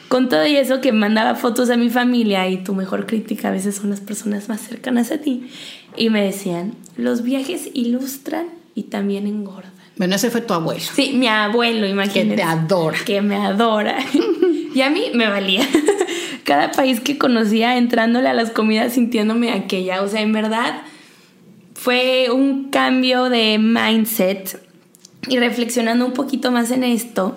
Con 0.08 0.28
todo 0.28 0.46
y 0.46 0.56
eso 0.56 0.80
que 0.80 0.92
mandaba 0.92 1.34
fotos 1.34 1.70
a 1.70 1.76
mi 1.76 1.88
familia 1.88 2.48
y 2.48 2.64
tu 2.64 2.74
mejor 2.74 3.06
crítica 3.06 3.48
a 3.48 3.52
veces 3.52 3.76
son 3.76 3.90
las 3.90 4.00
personas 4.00 4.48
más 4.48 4.60
cercanas 4.60 5.12
a 5.12 5.18
ti. 5.18 5.48
Y 5.96 6.10
me 6.10 6.22
decían, 6.22 6.74
los 6.96 7.22
viajes 7.22 7.70
ilustran 7.74 8.46
y 8.74 8.84
también 8.84 9.26
engordan. 9.26 9.72
Bueno, 9.96 10.16
ese 10.16 10.30
fue 10.30 10.40
tu 10.40 10.52
abuelo. 10.52 10.82
Sí, 10.94 11.12
mi 11.14 11.28
abuelo, 11.28 11.86
imagínate. 11.86 12.30
Que 12.30 12.36
te 12.36 12.42
adora. 12.42 12.98
Que 13.04 13.22
me 13.22 13.36
adora. 13.36 13.98
y 14.74 14.80
a 14.80 14.90
mí 14.90 15.04
me 15.14 15.28
valía 15.28 15.66
cada 16.46 16.70
país 16.70 17.00
que 17.00 17.18
conocía 17.18 17.76
entrándole 17.76 18.28
a 18.28 18.34
las 18.34 18.50
comidas 18.50 18.94
sintiéndome 18.94 19.50
aquella. 19.50 20.00
O 20.02 20.08
sea, 20.08 20.22
en 20.22 20.32
verdad 20.32 20.82
fue 21.74 22.30
un 22.30 22.70
cambio 22.70 23.28
de 23.28 23.58
mindset 23.58 24.62
y 25.28 25.38
reflexionando 25.38 26.06
un 26.06 26.12
poquito 26.12 26.52
más 26.52 26.70
en 26.70 26.84
esto, 26.84 27.36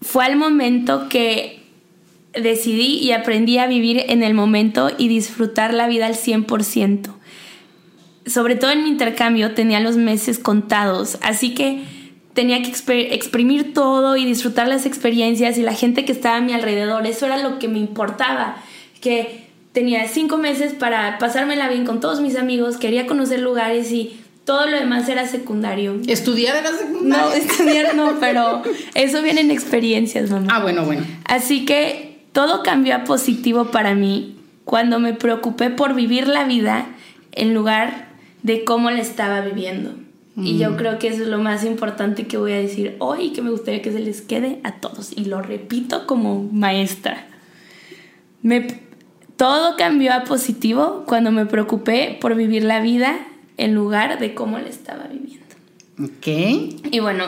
fue 0.00 0.24
al 0.24 0.36
momento 0.36 1.08
que 1.08 1.60
decidí 2.32 2.98
y 2.98 3.10
aprendí 3.10 3.58
a 3.58 3.66
vivir 3.66 4.04
en 4.08 4.22
el 4.22 4.32
momento 4.32 4.90
y 4.96 5.08
disfrutar 5.08 5.74
la 5.74 5.88
vida 5.88 6.06
al 6.06 6.14
100%. 6.14 7.10
Sobre 8.26 8.54
todo 8.54 8.70
en 8.70 8.84
mi 8.84 8.90
intercambio 8.90 9.54
tenía 9.54 9.80
los 9.80 9.96
meses 9.96 10.38
contados, 10.38 11.18
así 11.20 11.52
que 11.52 11.82
tenía 12.40 12.62
que 12.62 12.70
exprimir 13.14 13.74
todo 13.74 14.16
y 14.16 14.24
disfrutar 14.24 14.66
las 14.66 14.86
experiencias 14.86 15.58
y 15.58 15.62
la 15.62 15.74
gente 15.74 16.06
que 16.06 16.12
estaba 16.12 16.38
a 16.38 16.40
mi 16.40 16.54
alrededor. 16.54 17.06
Eso 17.06 17.26
era 17.26 17.36
lo 17.36 17.58
que 17.58 17.68
me 17.68 17.78
importaba, 17.78 18.56
que 19.02 19.44
tenía 19.72 20.08
cinco 20.08 20.38
meses 20.38 20.72
para 20.72 21.18
pasármela 21.18 21.68
bien 21.68 21.84
con 21.84 22.00
todos 22.00 22.22
mis 22.22 22.36
amigos, 22.36 22.78
quería 22.78 23.06
conocer 23.06 23.40
lugares 23.40 23.92
y 23.92 24.18
todo 24.46 24.66
lo 24.68 24.78
demás 24.78 25.06
era 25.10 25.28
secundario. 25.28 26.00
¿Estudiar 26.06 26.56
era 26.56 26.72
secundario? 26.72 27.26
No, 27.26 27.30
estudiar 27.34 27.94
no, 27.94 28.18
pero 28.20 28.62
eso 28.94 29.20
viene 29.20 29.42
en 29.42 29.50
experiencias, 29.50 30.30
mamá. 30.30 30.46
Ah, 30.50 30.62
bueno, 30.62 30.86
bueno. 30.86 31.02
Así 31.26 31.66
que 31.66 32.22
todo 32.32 32.62
cambió 32.62 32.96
a 32.96 33.04
positivo 33.04 33.66
para 33.66 33.94
mí 33.94 34.34
cuando 34.64 34.98
me 34.98 35.12
preocupé 35.12 35.68
por 35.68 35.92
vivir 35.92 36.26
la 36.26 36.44
vida 36.44 36.86
en 37.32 37.52
lugar 37.52 38.08
de 38.42 38.64
cómo 38.64 38.90
la 38.90 39.02
estaba 39.02 39.42
viviendo. 39.42 39.92
Y 40.42 40.58
yo 40.58 40.76
creo 40.76 40.98
que 40.98 41.08
eso 41.08 41.22
es 41.22 41.28
lo 41.28 41.38
más 41.38 41.64
importante 41.64 42.26
que 42.26 42.36
voy 42.36 42.52
a 42.52 42.58
decir 42.58 42.96
hoy 42.98 43.26
y 43.26 43.32
que 43.32 43.42
me 43.42 43.50
gustaría 43.50 43.82
que 43.82 43.92
se 43.92 44.00
les 44.00 44.22
quede 44.22 44.60
a 44.64 44.76
todos. 44.76 45.12
Y 45.16 45.26
lo 45.26 45.42
repito 45.42 46.06
como 46.06 46.48
maestra. 46.52 47.26
Me, 48.42 48.66
todo 49.36 49.76
cambió 49.76 50.12
a 50.12 50.24
positivo 50.24 51.04
cuando 51.06 51.30
me 51.32 51.46
preocupé 51.46 52.16
por 52.20 52.34
vivir 52.34 52.64
la 52.64 52.80
vida 52.80 53.18
en 53.56 53.74
lugar 53.74 54.18
de 54.18 54.34
cómo 54.34 54.58
la 54.58 54.68
estaba 54.68 55.04
viviendo. 55.04 55.46
Ok. 56.02 56.90
Y 56.90 57.00
bueno, 57.00 57.24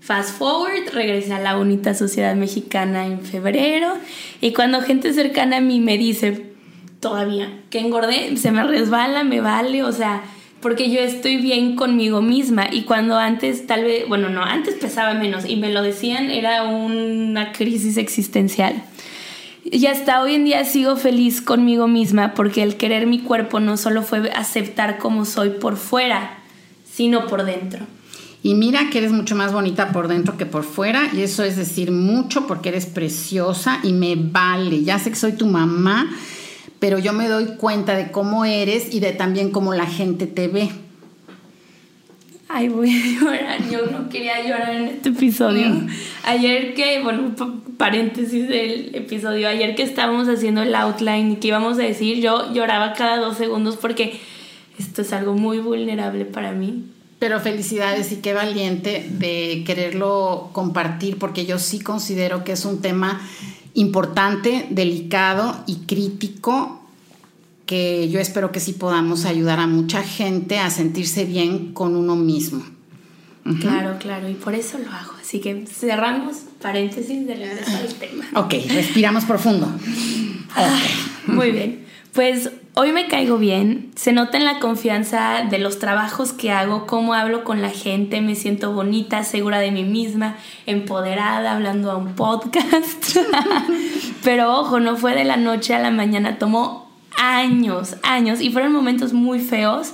fast 0.00 0.36
forward, 0.36 0.92
regresé 0.92 1.32
a 1.32 1.40
la 1.40 1.56
bonita 1.56 1.94
sociedad 1.94 2.34
mexicana 2.34 3.06
en 3.06 3.20
febrero. 3.20 3.94
Y 4.40 4.52
cuando 4.52 4.80
gente 4.80 5.12
cercana 5.12 5.58
a 5.58 5.60
mí 5.60 5.80
me 5.80 5.96
dice, 5.98 6.52
todavía, 6.98 7.62
que 7.70 7.78
engordé, 7.78 8.36
se 8.36 8.50
me 8.50 8.64
resbala, 8.64 9.24
me 9.24 9.40
vale, 9.40 9.84
o 9.84 9.92
sea 9.92 10.22
porque 10.60 10.90
yo 10.90 11.00
estoy 11.00 11.38
bien 11.38 11.74
conmigo 11.74 12.20
misma 12.20 12.68
y 12.70 12.82
cuando 12.82 13.16
antes 13.16 13.66
tal 13.66 13.84
vez, 13.84 14.06
bueno, 14.08 14.28
no, 14.28 14.42
antes 14.42 14.74
pesaba 14.74 15.14
menos 15.14 15.44
y 15.46 15.56
me 15.56 15.72
lo 15.72 15.82
decían, 15.82 16.30
era 16.30 16.64
una 16.64 17.52
crisis 17.52 17.96
existencial. 17.96 18.82
Y 19.64 19.86
hasta 19.86 20.22
hoy 20.22 20.34
en 20.34 20.44
día 20.44 20.64
sigo 20.64 20.96
feliz 20.96 21.40
conmigo 21.40 21.86
misma 21.86 22.34
porque 22.34 22.62
el 22.62 22.76
querer 22.76 23.06
mi 23.06 23.20
cuerpo 23.20 23.60
no 23.60 23.76
solo 23.76 24.02
fue 24.02 24.30
aceptar 24.30 24.98
como 24.98 25.24
soy 25.24 25.50
por 25.50 25.76
fuera, 25.76 26.38
sino 26.90 27.26
por 27.26 27.44
dentro. 27.44 27.86
Y 28.42 28.54
mira 28.54 28.88
que 28.90 28.98
eres 28.98 29.12
mucho 29.12 29.36
más 29.36 29.52
bonita 29.52 29.92
por 29.92 30.08
dentro 30.08 30.38
que 30.38 30.46
por 30.46 30.64
fuera 30.64 31.10
y 31.12 31.20
eso 31.20 31.44
es 31.44 31.56
decir 31.56 31.92
mucho 31.92 32.46
porque 32.46 32.70
eres 32.70 32.86
preciosa 32.86 33.80
y 33.82 33.92
me 33.92 34.16
vale. 34.16 34.82
Ya 34.82 34.98
sé 34.98 35.10
que 35.10 35.16
soy 35.16 35.32
tu 35.32 35.46
mamá 35.46 36.10
pero 36.80 36.98
yo 36.98 37.12
me 37.12 37.28
doy 37.28 37.56
cuenta 37.56 37.94
de 37.94 38.10
cómo 38.10 38.44
eres 38.44 38.92
y 38.92 39.00
de 39.00 39.12
también 39.12 39.52
cómo 39.52 39.74
la 39.74 39.86
gente 39.86 40.26
te 40.26 40.48
ve. 40.48 40.70
Ay, 42.48 42.68
voy 42.68 42.90
a 42.90 43.20
llorar. 43.20 43.70
Yo 43.70 43.86
no 43.86 44.08
quería 44.08 44.42
llorar 44.42 44.74
en 44.74 44.86
este 44.86 45.10
episodio. 45.10 45.86
Ayer 46.24 46.74
que, 46.74 47.00
bueno, 47.00 47.32
paréntesis 47.76 48.48
del 48.48 48.94
episodio, 48.94 49.48
ayer 49.48 49.76
que 49.76 49.84
estábamos 49.84 50.26
haciendo 50.28 50.62
el 50.62 50.74
outline 50.74 51.32
y 51.32 51.36
que 51.36 51.48
íbamos 51.48 51.78
a 51.78 51.82
decir, 51.82 52.20
yo 52.20 52.52
lloraba 52.52 52.94
cada 52.94 53.18
dos 53.18 53.36
segundos 53.36 53.76
porque 53.76 54.18
esto 54.78 55.02
es 55.02 55.12
algo 55.12 55.34
muy 55.34 55.60
vulnerable 55.60 56.24
para 56.24 56.52
mí. 56.52 56.86
Pero 57.20 57.38
felicidades 57.38 58.10
y 58.12 58.16
qué 58.16 58.32
valiente 58.32 59.06
de 59.10 59.62
quererlo 59.64 60.48
compartir 60.52 61.18
porque 61.18 61.46
yo 61.46 61.58
sí 61.58 61.78
considero 61.78 62.44
que 62.44 62.52
es 62.52 62.64
un 62.64 62.80
tema 62.80 63.20
importante, 63.74 64.66
delicado 64.70 65.62
y 65.66 65.76
crítico 65.86 66.80
que 67.66 68.08
yo 68.10 68.18
espero 68.18 68.50
que 68.50 68.58
sí 68.58 68.72
podamos 68.72 69.24
ayudar 69.24 69.60
a 69.60 69.66
mucha 69.66 70.02
gente 70.02 70.58
a 70.58 70.70
sentirse 70.70 71.24
bien 71.24 71.72
con 71.72 71.94
uno 71.94 72.16
mismo. 72.16 72.64
Claro, 73.60 73.96
claro, 73.98 74.28
y 74.28 74.34
por 74.34 74.54
eso 74.54 74.78
lo 74.78 74.90
hago. 74.90 75.12
Así 75.20 75.40
que 75.40 75.64
cerramos 75.66 76.36
paréntesis 76.60 77.26
de 77.26 77.34
regreso 77.34 77.70
tema. 77.98 78.24
Ok, 78.34 78.54
respiramos 78.68 79.24
profundo. 79.24 79.70
Ah, 80.54 80.80
muy 81.26 81.52
bien. 81.52 81.84
Pues 82.12 82.50
hoy 82.74 82.92
me 82.92 83.08
caigo 83.08 83.38
bien, 83.38 83.90
se 83.96 84.12
nota 84.12 84.38
en 84.38 84.44
la 84.44 84.60
confianza 84.60 85.46
de 85.48 85.58
los 85.58 85.78
trabajos 85.78 86.32
que 86.32 86.52
hago, 86.52 86.86
cómo 86.86 87.14
hablo 87.14 87.44
con 87.44 87.62
la 87.62 87.70
gente, 87.70 88.20
me 88.20 88.34
siento 88.34 88.72
bonita, 88.72 89.24
segura 89.24 89.58
de 89.58 89.70
mí 89.70 89.84
misma, 89.84 90.36
empoderada, 90.66 91.52
hablando 91.52 91.90
a 91.90 91.96
un 91.96 92.14
podcast. 92.14 93.16
Pero 94.24 94.58
ojo, 94.58 94.80
no 94.80 94.96
fue 94.96 95.14
de 95.14 95.24
la 95.24 95.36
noche 95.36 95.74
a 95.74 95.78
la 95.78 95.90
mañana, 95.90 96.38
tomó 96.38 96.90
años, 97.16 97.96
años 98.02 98.40
y 98.40 98.50
fueron 98.50 98.72
momentos 98.72 99.12
muy 99.12 99.40
feos, 99.40 99.92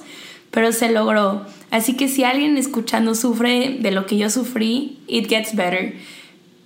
pero 0.50 0.72
se 0.72 0.90
logró. 0.90 1.44
Así 1.70 1.96
que 1.96 2.08
si 2.08 2.24
alguien 2.24 2.56
escuchando 2.56 3.14
sufre 3.14 3.78
de 3.80 3.90
lo 3.90 4.06
que 4.06 4.16
yo 4.16 4.30
sufrí, 4.30 5.00
it 5.08 5.28
gets 5.28 5.54
better. 5.56 5.96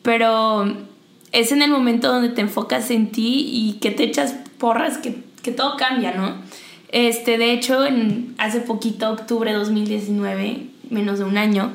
Pero 0.02 0.76
es 1.32 1.50
en 1.52 1.62
el 1.62 1.70
momento 1.70 2.12
donde 2.12 2.28
te 2.28 2.42
enfocas 2.42 2.90
en 2.90 3.10
ti 3.10 3.48
y 3.50 3.78
que 3.80 3.90
te 3.90 4.04
echas 4.04 4.34
porras 4.58 4.98
que 4.98 5.29
que 5.42 5.52
todo 5.52 5.76
cambia, 5.76 6.12
¿no? 6.12 6.36
Este, 6.92 7.38
de 7.38 7.52
hecho, 7.52 7.84
en, 7.86 8.34
hace 8.38 8.60
poquito, 8.60 9.10
octubre 9.10 9.52
de 9.52 9.58
2019, 9.58 10.66
menos 10.90 11.18
de 11.18 11.24
un 11.24 11.38
año, 11.38 11.72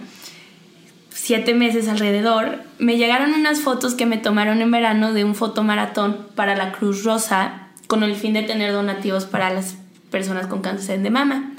siete 1.09 1.53
meses 1.53 1.87
alrededor, 1.87 2.59
me 2.77 2.97
llegaron 2.97 3.33
unas 3.33 3.61
fotos 3.61 3.95
que 3.95 4.05
me 4.05 4.17
tomaron 4.17 4.61
en 4.61 4.71
verano 4.71 5.13
de 5.13 5.23
un 5.23 5.33
fotomaratón 5.33 6.27
para 6.35 6.55
la 6.55 6.73
Cruz 6.73 7.03
Rosa 7.03 7.69
con 7.87 8.03
el 8.03 8.15
fin 8.15 8.33
de 8.33 8.43
tener 8.43 8.73
donativos 8.73 9.25
para 9.25 9.49
las 9.49 9.77
personas 10.11 10.47
con 10.47 10.61
cáncer 10.61 11.01
de 11.01 11.09
mama. 11.09 11.53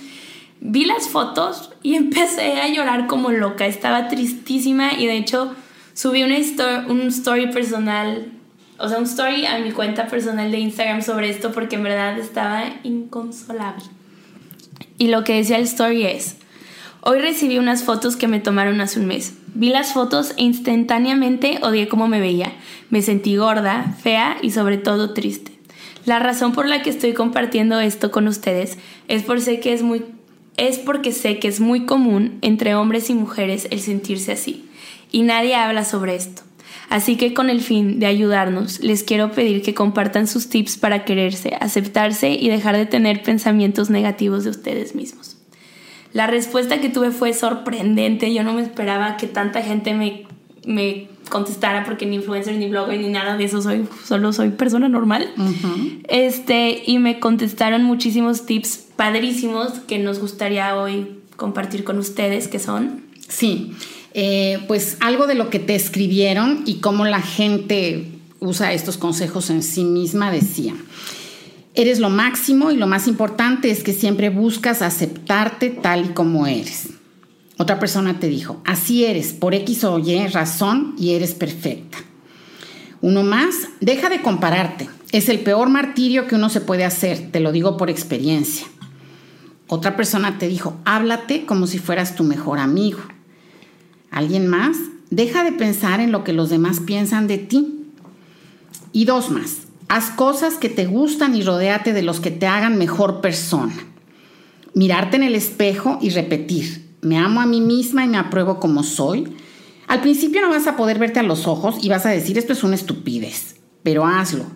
Vi 0.61 0.85
las 0.85 1.09
fotos 1.09 1.70
y 1.83 1.94
empecé 1.96 2.61
a 2.61 2.68
llorar 2.68 3.07
como 3.07 3.30
loca, 3.30 3.66
estaba 3.66 4.09
tristísima 4.09 4.92
y 4.92 5.07
de 5.07 5.16
hecho 5.16 5.54
subí 5.94 6.22
una 6.22 6.37
un 6.88 7.09
story 7.09 7.50
personal 7.50 8.36
o 8.78 8.88
sea, 8.88 8.98
un 8.98 9.04
story 9.04 9.46
a 9.46 9.58
mi 9.58 9.72
cuenta 9.72 10.06
personal 10.06 10.50
de 10.50 10.58
Instagram 10.58 11.02
sobre 11.02 11.30
esto 11.30 11.52
porque 11.52 11.76
en 11.76 11.82
verdad 11.82 12.18
estaba 12.18 12.64
inconsolable. 12.82 13.84
Y 14.98 15.08
lo 15.08 15.24
que 15.24 15.36
decía 15.36 15.58
el 15.58 15.64
story 15.64 16.04
es, 16.04 16.36
hoy 17.00 17.18
recibí 17.20 17.58
unas 17.58 17.84
fotos 17.84 18.16
que 18.16 18.28
me 18.28 18.40
tomaron 18.40 18.80
hace 18.80 19.00
un 19.00 19.06
mes. 19.06 19.34
Vi 19.54 19.70
las 19.70 19.92
fotos 19.92 20.32
e 20.36 20.42
instantáneamente 20.42 21.58
odié 21.62 21.88
cómo 21.88 22.08
me 22.08 22.20
veía. 22.20 22.52
Me 22.90 23.02
sentí 23.02 23.36
gorda, 23.36 23.94
fea 24.02 24.36
y 24.42 24.50
sobre 24.50 24.76
todo 24.78 25.14
triste. 25.14 25.52
La 26.04 26.18
razón 26.18 26.52
por 26.52 26.68
la 26.68 26.82
que 26.82 26.90
estoy 26.90 27.14
compartiendo 27.14 27.80
esto 27.80 28.10
con 28.10 28.28
ustedes 28.28 28.78
es, 29.08 29.22
por 29.22 29.40
sé 29.40 29.60
que 29.60 29.72
es, 29.72 29.82
muy, 29.82 30.04
es 30.56 30.78
porque 30.78 31.12
sé 31.12 31.38
que 31.38 31.48
es 31.48 31.58
muy 31.58 31.84
común 31.84 32.38
entre 32.42 32.74
hombres 32.74 33.10
y 33.10 33.14
mujeres 33.14 33.66
el 33.70 33.80
sentirse 33.80 34.32
así. 34.32 34.68
Y 35.10 35.22
nadie 35.22 35.54
habla 35.56 35.84
sobre 35.84 36.14
esto. 36.14 36.45
Así 36.88 37.16
que 37.16 37.35
con 37.35 37.51
el 37.51 37.61
fin 37.61 37.99
de 37.99 38.07
ayudarnos, 38.07 38.81
les 38.81 39.03
quiero 39.03 39.33
pedir 39.33 39.62
que 39.62 39.75
compartan 39.75 40.27
sus 40.27 40.49
tips 40.49 40.77
para 40.77 41.05
quererse, 41.05 41.57
aceptarse 41.61 42.31
y 42.31 42.49
dejar 42.49 42.77
de 42.77 42.87
tener 42.87 43.22
pensamientos 43.22 43.90
negativos 43.90 44.44
de 44.44 44.51
ustedes 44.51 44.94
mismos. 44.94 45.37
La 46.12 46.27
respuesta 46.27 46.81
que 46.81 46.88
tuve 46.88 47.11
fue 47.11 47.35
sorprendente, 47.35 48.33
yo 48.33 48.42
no 48.42 48.55
me 48.55 48.62
esperaba 48.62 49.16
que 49.16 49.27
tanta 49.27 49.62
gente 49.62 49.94
me, 49.94 50.27
me 50.64 51.09
contestara 51.29 51.85
porque 51.85 52.07
ni 52.07 52.16
influencer 52.16 52.55
ni 52.55 52.68
blogger 52.68 53.01
ni 53.01 53.09
nada 53.09 53.37
de 53.37 53.44
eso 53.44 53.61
soy, 53.61 53.87
solo 54.05 54.33
soy 54.33 54.51
persona 54.51 54.88
normal. 54.88 55.29
Este, 56.09 56.83
y 56.87 56.99
me 56.99 57.18
contestaron 57.18 57.83
muchísimos 57.83 58.46
tips 58.46 58.87
padrísimos 58.96 59.72
que 59.81 59.99
nos 59.99 60.20
gustaría 60.20 60.77
hoy 60.77 61.18
compartir 61.37 61.85
con 61.85 61.99
ustedes, 61.99 62.49
que 62.49 62.59
son... 62.59 63.05
Sí, 63.29 63.72
eh, 64.18 64.64
pues 64.66 64.96
algo 65.00 65.26
de 65.26 65.35
lo 65.35 65.50
que 65.50 65.59
te 65.59 65.74
escribieron 65.74 66.62
y 66.64 66.76
cómo 66.76 67.05
la 67.05 67.20
gente 67.20 68.07
usa 68.40 68.72
estos 68.72 68.96
consejos 68.96 69.50
en 69.50 69.62
sí 69.62 69.85
misma 69.85 70.31
decía. 70.31 70.74
Eres 71.74 71.98
lo 71.98 72.09
máximo 72.09 72.70
y 72.70 72.79
lo 72.79 72.87
más 72.87 73.09
importante 73.09 73.70
es 73.70 73.83
que 73.83 73.92
siempre 73.92 74.31
buscas 74.31 74.81
aceptarte 74.81 75.68
tal 75.68 76.07
y 76.07 76.09
como 76.14 76.46
eres. 76.46 76.88
Otra 77.59 77.79
persona 77.79 78.18
te 78.18 78.29
dijo, 78.29 78.62
así 78.64 79.05
eres, 79.05 79.35
por 79.35 79.52
X 79.52 79.85
o 79.85 79.98
Y 79.98 80.26
razón 80.29 80.94
y 80.98 81.11
eres 81.12 81.35
perfecta. 81.35 81.98
Uno 83.02 83.22
más, 83.22 83.55
deja 83.83 84.09
de 84.09 84.22
compararte. 84.22 84.88
Es 85.12 85.29
el 85.29 85.40
peor 85.40 85.68
martirio 85.68 86.26
que 86.26 86.37
uno 86.37 86.48
se 86.48 86.62
puede 86.62 86.87
hacer, 86.87 87.31
te 87.33 87.40
lo 87.40 87.52
digo 87.52 87.76
por 87.76 87.90
experiencia. 87.90 88.66
Otra 89.66 89.94
persona 89.94 90.38
te 90.38 90.48
dijo, 90.48 90.79
háblate 90.87 91.44
como 91.44 91.66
si 91.66 91.79
fueras 91.79 92.16
tu 92.16 92.24
mejor 92.24 92.61
amigo. 92.61 93.00
¿Alguien 94.16 94.46
más? 94.46 94.79
Deja 95.11 95.44
de 95.44 95.52
pensar 95.52 96.00
en 96.00 96.11
lo 96.11 96.24
que 96.24 96.33
los 96.33 96.48
demás 96.48 96.81
piensan 96.81 97.26
de 97.26 97.37
ti. 97.37 97.85
Y 98.90 99.05
dos 99.05 99.31
más. 99.31 99.66
Haz 99.88 100.09
cosas 100.09 100.55
que 100.55 100.70
te 100.70 100.87
gustan 100.87 101.37
y 101.37 101.42
rodéate 101.42 101.92
de 101.92 102.00
los 102.00 102.20
que 102.20 102.31
te 102.31 102.46
hagan 102.46 102.79
mejor 102.79 103.20
persona. 103.20 103.74
Mirarte 104.72 105.16
en 105.16 105.22
el 105.22 105.35
espejo 105.35 105.98
y 106.00 106.09
repetir, 106.09 106.88
me 107.02 107.18
amo 107.18 107.42
a 107.42 107.46
mí 107.46 107.61
misma 107.61 108.07
y 108.07 108.09
me 108.09 108.16
apruebo 108.16 108.59
como 108.59 108.85
soy. 108.85 109.37
Al 109.87 110.00
principio 110.00 110.40
no 110.40 110.48
vas 110.48 110.66
a 110.66 110.76
poder 110.76 110.98
verte 110.98 111.20
a 111.20 111.22
los 111.22 111.46
ojos 111.46 111.76
y 111.83 111.90
vas 111.90 112.07
a 112.07 112.11
decir, 112.11 112.38
esto 112.38 112.55
es 112.55 112.64
una 112.64 112.74
estupidez, 112.74 113.57
pero 113.83 114.07
hazlo. 114.07 114.46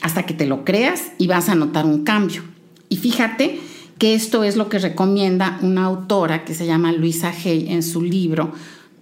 Hasta 0.00 0.24
que 0.24 0.32
te 0.32 0.46
lo 0.46 0.64
creas 0.64 1.12
y 1.18 1.26
vas 1.26 1.50
a 1.50 1.54
notar 1.56 1.84
un 1.84 2.04
cambio. 2.04 2.42
Y 2.88 2.96
fíjate 2.96 3.60
que 3.98 4.14
esto 4.14 4.44
es 4.44 4.56
lo 4.56 4.68
que 4.68 4.78
recomienda 4.78 5.58
una 5.62 5.84
autora 5.84 6.44
que 6.44 6.54
se 6.54 6.66
llama 6.66 6.92
Luisa 6.92 7.32
Hay 7.44 7.66
en 7.68 7.82
su 7.82 8.02
libro 8.02 8.52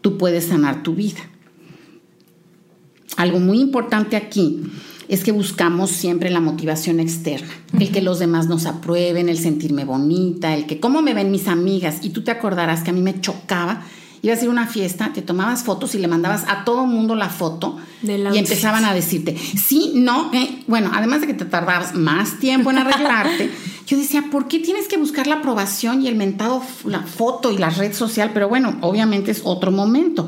Tú 0.04 0.18
puedes 0.18 0.44
sanar 0.44 0.83
tu 0.83 0.94
vida. 0.94 1.20
Algo 3.16 3.40
muy 3.40 3.59
importante 3.59 4.16
aquí 4.16 4.61
es 5.09 5.24
que 5.24 5.33
buscamos 5.33 5.90
siempre 5.90 6.28
la 6.28 6.40
motivación 6.40 7.00
externa, 7.00 7.48
el 7.78 7.90
que 7.90 8.02
los 8.02 8.18
demás 8.18 8.46
nos 8.46 8.66
aprueben, 8.66 9.30
el 9.30 9.38
sentirme 9.38 9.87
bonita, 9.87 10.54
el 10.54 10.66
que 10.66 10.78
cómo 10.78 11.00
me 11.00 11.14
ven 11.14 11.30
mis 11.30 11.48
amigas. 11.48 12.00
Y 12.02 12.11
tú 12.11 12.22
te 12.22 12.30
acordarás 12.30 12.83
que 12.83 12.90
a 12.90 12.92
mí 12.92 13.00
me 13.00 13.18
chocaba 13.18 13.83
ibas 14.24 14.40
a 14.40 14.42
ir 14.44 14.48
a 14.48 14.52
una 14.52 14.66
fiesta, 14.66 15.12
te 15.12 15.20
tomabas 15.20 15.64
fotos 15.64 15.94
y 15.94 15.98
le 15.98 16.09
mandabas 16.09 16.44
a 16.48 16.64
todo 16.64 16.87
mundo 16.87 17.14
la 17.14 17.28
foto 17.28 17.76
y 18.02 18.38
empezaban 18.38 18.87
a 18.87 18.94
decirte, 18.94 19.37
sí, 19.37 19.92
no, 19.96 20.30
eh". 20.33 20.62
bueno, 20.66 20.90
además 20.94 21.20
de 21.20 21.26
que 21.26 21.35
te 21.35 21.44
tardabas 21.44 21.94
más 21.94 22.38
tiempo 22.38 22.70
en 22.70 22.78
arreglarte, 22.78 23.50
yo 23.87 23.97
decía, 23.97 24.25
¿por 24.31 24.49
qué 24.49 24.59
tienes 24.59 24.88
que 24.88 24.97
buscar 24.97 25.27
la 25.27 25.37
aprobación 25.37 26.03
y 26.03 26.09
el 26.09 26.16
mentado, 26.16 26.62
la 26.85 27.03
foto 27.03 27.53
y 27.53 27.59
la 27.59 27.70
red 27.70 27.92
social? 27.92 28.31
Pero 28.33 28.49
bueno, 28.49 28.79
obviamente 28.81 29.31
es 29.31 29.42
otro 29.44 29.70
momento. 29.70 30.27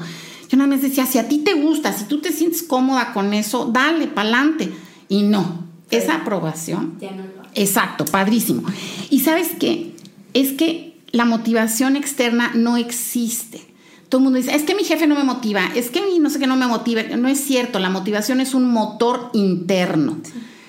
Yo 0.49 0.57
nada 0.59 0.69
más 0.69 0.83
decía, 0.83 1.07
si 1.07 1.19
a 1.19 1.29
ti 1.29 1.39
te 1.39 1.55
gusta, 1.55 1.93
si 1.93 2.05
tú 2.05 2.21
te 2.21 2.33
sientes 2.33 2.63
cómoda 2.63 3.13
con 3.13 3.33
eso, 3.35 3.71
dale, 3.73 4.07
pa'lante. 4.07 4.73
Y 5.09 5.23
no, 5.23 5.65
esa 5.91 6.17
aprobación. 6.17 6.97
Ya 7.01 7.13
no 7.13 7.23
lo 7.23 7.47
Exacto, 7.55 8.05
padrísimo. 8.05 8.63
Y 9.09 9.21
sabes 9.21 9.49
qué? 9.59 9.95
Es 10.35 10.53
que 10.53 10.99
la 11.11 11.25
motivación 11.25 11.97
externa 11.97 12.53
no 12.55 12.77
existe. 12.77 13.63
Todo 14.11 14.19
el 14.19 14.25
mundo 14.25 14.37
dice, 14.37 14.55
es 14.55 14.63
que 14.63 14.75
mi 14.75 14.85
jefe 14.85 15.07
no 15.07 15.15
me 15.15 15.25
motiva, 15.25 15.63
es 15.75 15.91
que 15.91 16.03
mi 16.03 16.19
no 16.19 16.29
sé 16.29 16.39
qué 16.39 16.47
no 16.47 16.57
me 16.57 16.67
motiva. 16.67 17.03
No 17.03 17.29
es 17.29 17.41
cierto, 17.41 17.79
la 17.79 17.91
motivación 17.91 18.41
es 18.41 18.55
un 18.55 18.71
motor 18.71 19.31
interno. 19.33 20.19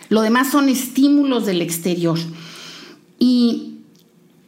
Lo 0.09 0.21
demás 0.21 0.49
son 0.49 0.69
estímulos 0.69 1.45
del 1.45 1.61
exterior. 1.61 2.17
Y 3.19 3.79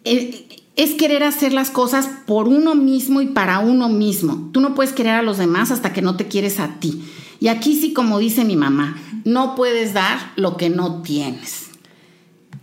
eh, 0.05 0.47
es 0.75 0.93
querer 0.93 1.23
hacer 1.23 1.51
las 1.53 1.71
cosas 1.71 2.09
por 2.25 2.47
uno 2.47 2.73
mismo 2.75 3.21
y 3.21 3.27
para 3.27 3.59
uno 3.59 3.89
mismo. 3.89 4.49
Tú 4.53 4.61
no 4.61 4.75
puedes 4.75 4.93
querer 4.93 5.15
a 5.15 5.21
los 5.21 5.37
demás 5.37 5.71
hasta 5.71 5.91
que 5.91 6.01
no 6.01 6.15
te 6.15 6.27
quieres 6.27 6.59
a 6.59 6.79
ti. 6.79 7.03
Y 7.39 7.47
aquí 7.47 7.75
sí, 7.75 7.93
como 7.93 8.19
dice 8.19 8.45
mi 8.45 8.55
mamá, 8.55 8.97
no 9.25 9.55
puedes 9.55 9.93
dar 9.93 10.19
lo 10.35 10.57
que 10.57 10.69
no 10.69 11.01
tienes. 11.01 11.69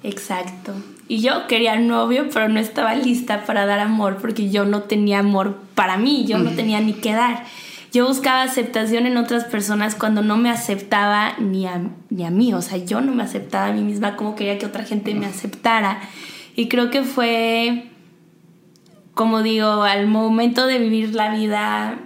Exacto. 0.03 0.73
Y 1.09 1.21
yo 1.21 1.47
quería 1.47 1.77
novio, 1.77 2.29
pero 2.33 2.49
no 2.49 2.59
estaba 2.59 2.95
lista 2.95 3.45
para 3.45 3.67
dar 3.67 3.81
amor 3.81 4.19
porque 4.21 4.51
yo 4.51 4.65
no 4.65 4.83
tenía 4.83 5.21
amor 5.21 5.57
para 5.75 5.97
mí, 5.97 6.25
yo 6.27 6.39
no 6.39 6.53
tenía 6.53 6.81
ni 6.81 6.95
que 6.95 7.13
dar. 7.13 7.45
Yo 7.97 8.07
buscaba 8.07 8.43
aceptación 8.43 9.07
en 9.07 9.17
otras 9.17 9.45
personas 9.45 9.95
cuando 9.95 10.21
no 10.21 10.37
me 10.37 10.51
aceptaba 10.51 11.33
ni 11.39 11.67
a, 11.67 11.81
ni 12.11 12.27
a 12.27 12.31
mí, 12.31 12.53
o 12.53 12.61
sea, 12.61 12.77
yo 12.77 13.01
no 13.01 13.15
me 13.15 13.23
aceptaba 13.23 13.69
a 13.69 13.73
mí 13.73 13.81
misma 13.81 14.17
como 14.17 14.35
quería 14.35 14.59
que 14.59 14.67
otra 14.67 14.85
gente 14.85 15.15
me 15.15 15.25
aceptara. 15.25 16.03
Y 16.55 16.69
creo 16.69 16.91
que 16.91 17.05
fue, 17.05 17.89
como 19.15 19.43
digo, 19.43 19.85
al 19.85 20.09
momento 20.09 20.67
de 20.67 20.79
vivir 20.79 21.15
la 21.15 21.35
vida 21.35 21.99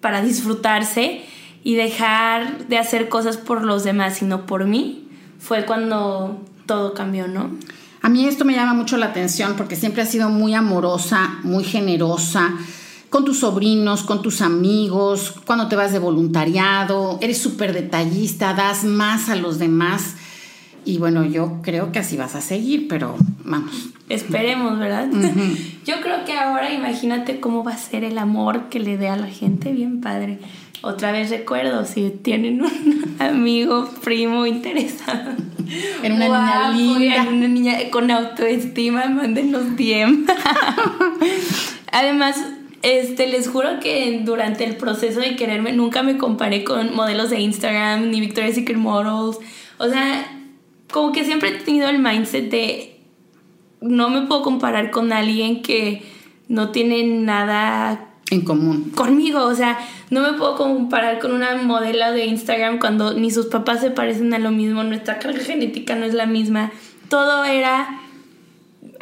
para 0.00 0.22
disfrutarse 0.22 1.22
y 1.62 1.76
dejar 1.76 2.66
de 2.66 2.78
hacer 2.78 3.08
cosas 3.08 3.36
por 3.36 3.62
los 3.62 3.84
demás, 3.84 4.14
sino 4.14 4.44
por 4.44 4.64
mí, 4.64 5.08
fue 5.38 5.64
cuando 5.66 6.42
todo 6.66 6.94
cambió, 6.94 7.28
¿no? 7.28 7.48
A 8.00 8.08
mí 8.08 8.26
esto 8.26 8.44
me 8.44 8.54
llama 8.54 8.74
mucho 8.74 8.96
la 8.96 9.06
atención 9.06 9.54
porque 9.56 9.76
siempre 9.76 10.02
has 10.02 10.10
sido 10.10 10.30
muy 10.30 10.54
amorosa, 10.54 11.38
muy 11.44 11.62
generosa 11.62 12.54
con 13.12 13.26
tus 13.26 13.40
sobrinos, 13.40 14.04
con 14.04 14.22
tus 14.22 14.40
amigos, 14.40 15.34
cuando 15.44 15.68
te 15.68 15.76
vas 15.76 15.92
de 15.92 15.98
voluntariado, 15.98 17.18
eres 17.20 17.36
súper 17.36 17.74
detallista, 17.74 18.54
das 18.54 18.84
más 18.84 19.28
a 19.28 19.36
los 19.36 19.58
demás. 19.58 20.16
Y 20.86 20.96
bueno, 20.96 21.22
yo 21.26 21.60
creo 21.60 21.92
que 21.92 21.98
así 21.98 22.16
vas 22.16 22.34
a 22.34 22.40
seguir, 22.40 22.88
pero 22.88 23.14
vamos. 23.44 23.90
Esperemos, 24.08 24.78
¿verdad? 24.78 25.08
Yo 25.84 26.00
creo 26.02 26.24
que 26.24 26.32
ahora 26.32 26.72
imagínate 26.72 27.38
cómo 27.38 27.62
va 27.62 27.72
a 27.72 27.76
ser 27.76 28.02
el 28.02 28.16
amor 28.16 28.70
que 28.70 28.80
le 28.80 28.96
dé 28.96 29.08
a 29.08 29.16
la 29.16 29.28
gente, 29.28 29.72
bien 29.72 30.00
padre. 30.00 30.38
Otra 30.80 31.12
vez 31.12 31.28
recuerdo, 31.28 31.84
si 31.84 32.08
tienen 32.10 32.62
un 32.62 33.16
amigo, 33.18 33.90
primo 34.02 34.46
interesado. 34.46 35.32
En 36.02 36.12
una 36.12 36.72
niña 36.72 36.98
linda. 36.98 37.16
En 37.16 37.28
una 37.28 37.48
niña 37.48 37.78
con 37.90 38.10
autoestima, 38.10 39.06
mándenos 39.06 39.76
DM. 39.76 40.24
Además, 41.92 42.42
este, 42.82 43.28
les 43.28 43.48
juro 43.48 43.80
que 43.80 44.20
durante 44.24 44.64
el 44.64 44.76
proceso 44.76 45.20
de 45.20 45.36
quererme 45.36 45.72
nunca 45.72 46.02
me 46.02 46.18
comparé 46.18 46.64
con 46.64 46.94
modelos 46.94 47.30
de 47.30 47.40
Instagram 47.40 48.10
ni 48.10 48.20
Victoria's 48.20 48.56
Secret 48.56 48.76
Models. 48.76 49.38
O 49.78 49.88
sea, 49.88 50.26
como 50.90 51.12
que 51.12 51.24
siempre 51.24 51.50
he 51.50 51.58
tenido 51.60 51.88
el 51.88 51.98
mindset 51.98 52.50
de 52.50 53.00
no 53.80 54.10
me 54.10 54.22
puedo 54.22 54.42
comparar 54.42 54.90
con 54.90 55.12
alguien 55.12 55.62
que 55.62 56.02
no 56.48 56.70
tiene 56.70 57.04
nada 57.04 58.08
en 58.30 58.42
común. 58.42 58.92
Conmigo, 58.94 59.44
o 59.44 59.54
sea, 59.54 59.78
no 60.10 60.20
me 60.22 60.32
puedo 60.32 60.56
comparar 60.56 61.18
con 61.18 61.32
una 61.32 61.56
modelo 61.56 62.12
de 62.12 62.26
Instagram 62.26 62.78
cuando 62.78 63.14
ni 63.14 63.30
sus 63.30 63.46
papás 63.46 63.80
se 63.80 63.90
parecen 63.90 64.34
a 64.34 64.38
lo 64.38 64.50
mismo, 64.50 64.82
nuestra 64.84 65.18
carga 65.18 65.40
genética 65.40 65.94
no 65.94 66.04
es 66.04 66.14
la 66.14 66.26
misma. 66.26 66.72
Todo 67.08 67.44
era 67.44 68.01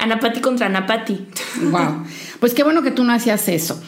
Anapati 0.01 0.41
contra 0.41 0.67
Anapati. 0.67 1.27
Wow. 1.71 2.05
Pues 2.41 2.55
qué 2.55 2.63
bueno 2.63 2.83
que 2.83 2.91
tú 2.91 3.05
no 3.05 3.13
hacías 3.13 3.49
eso. 3.49 3.81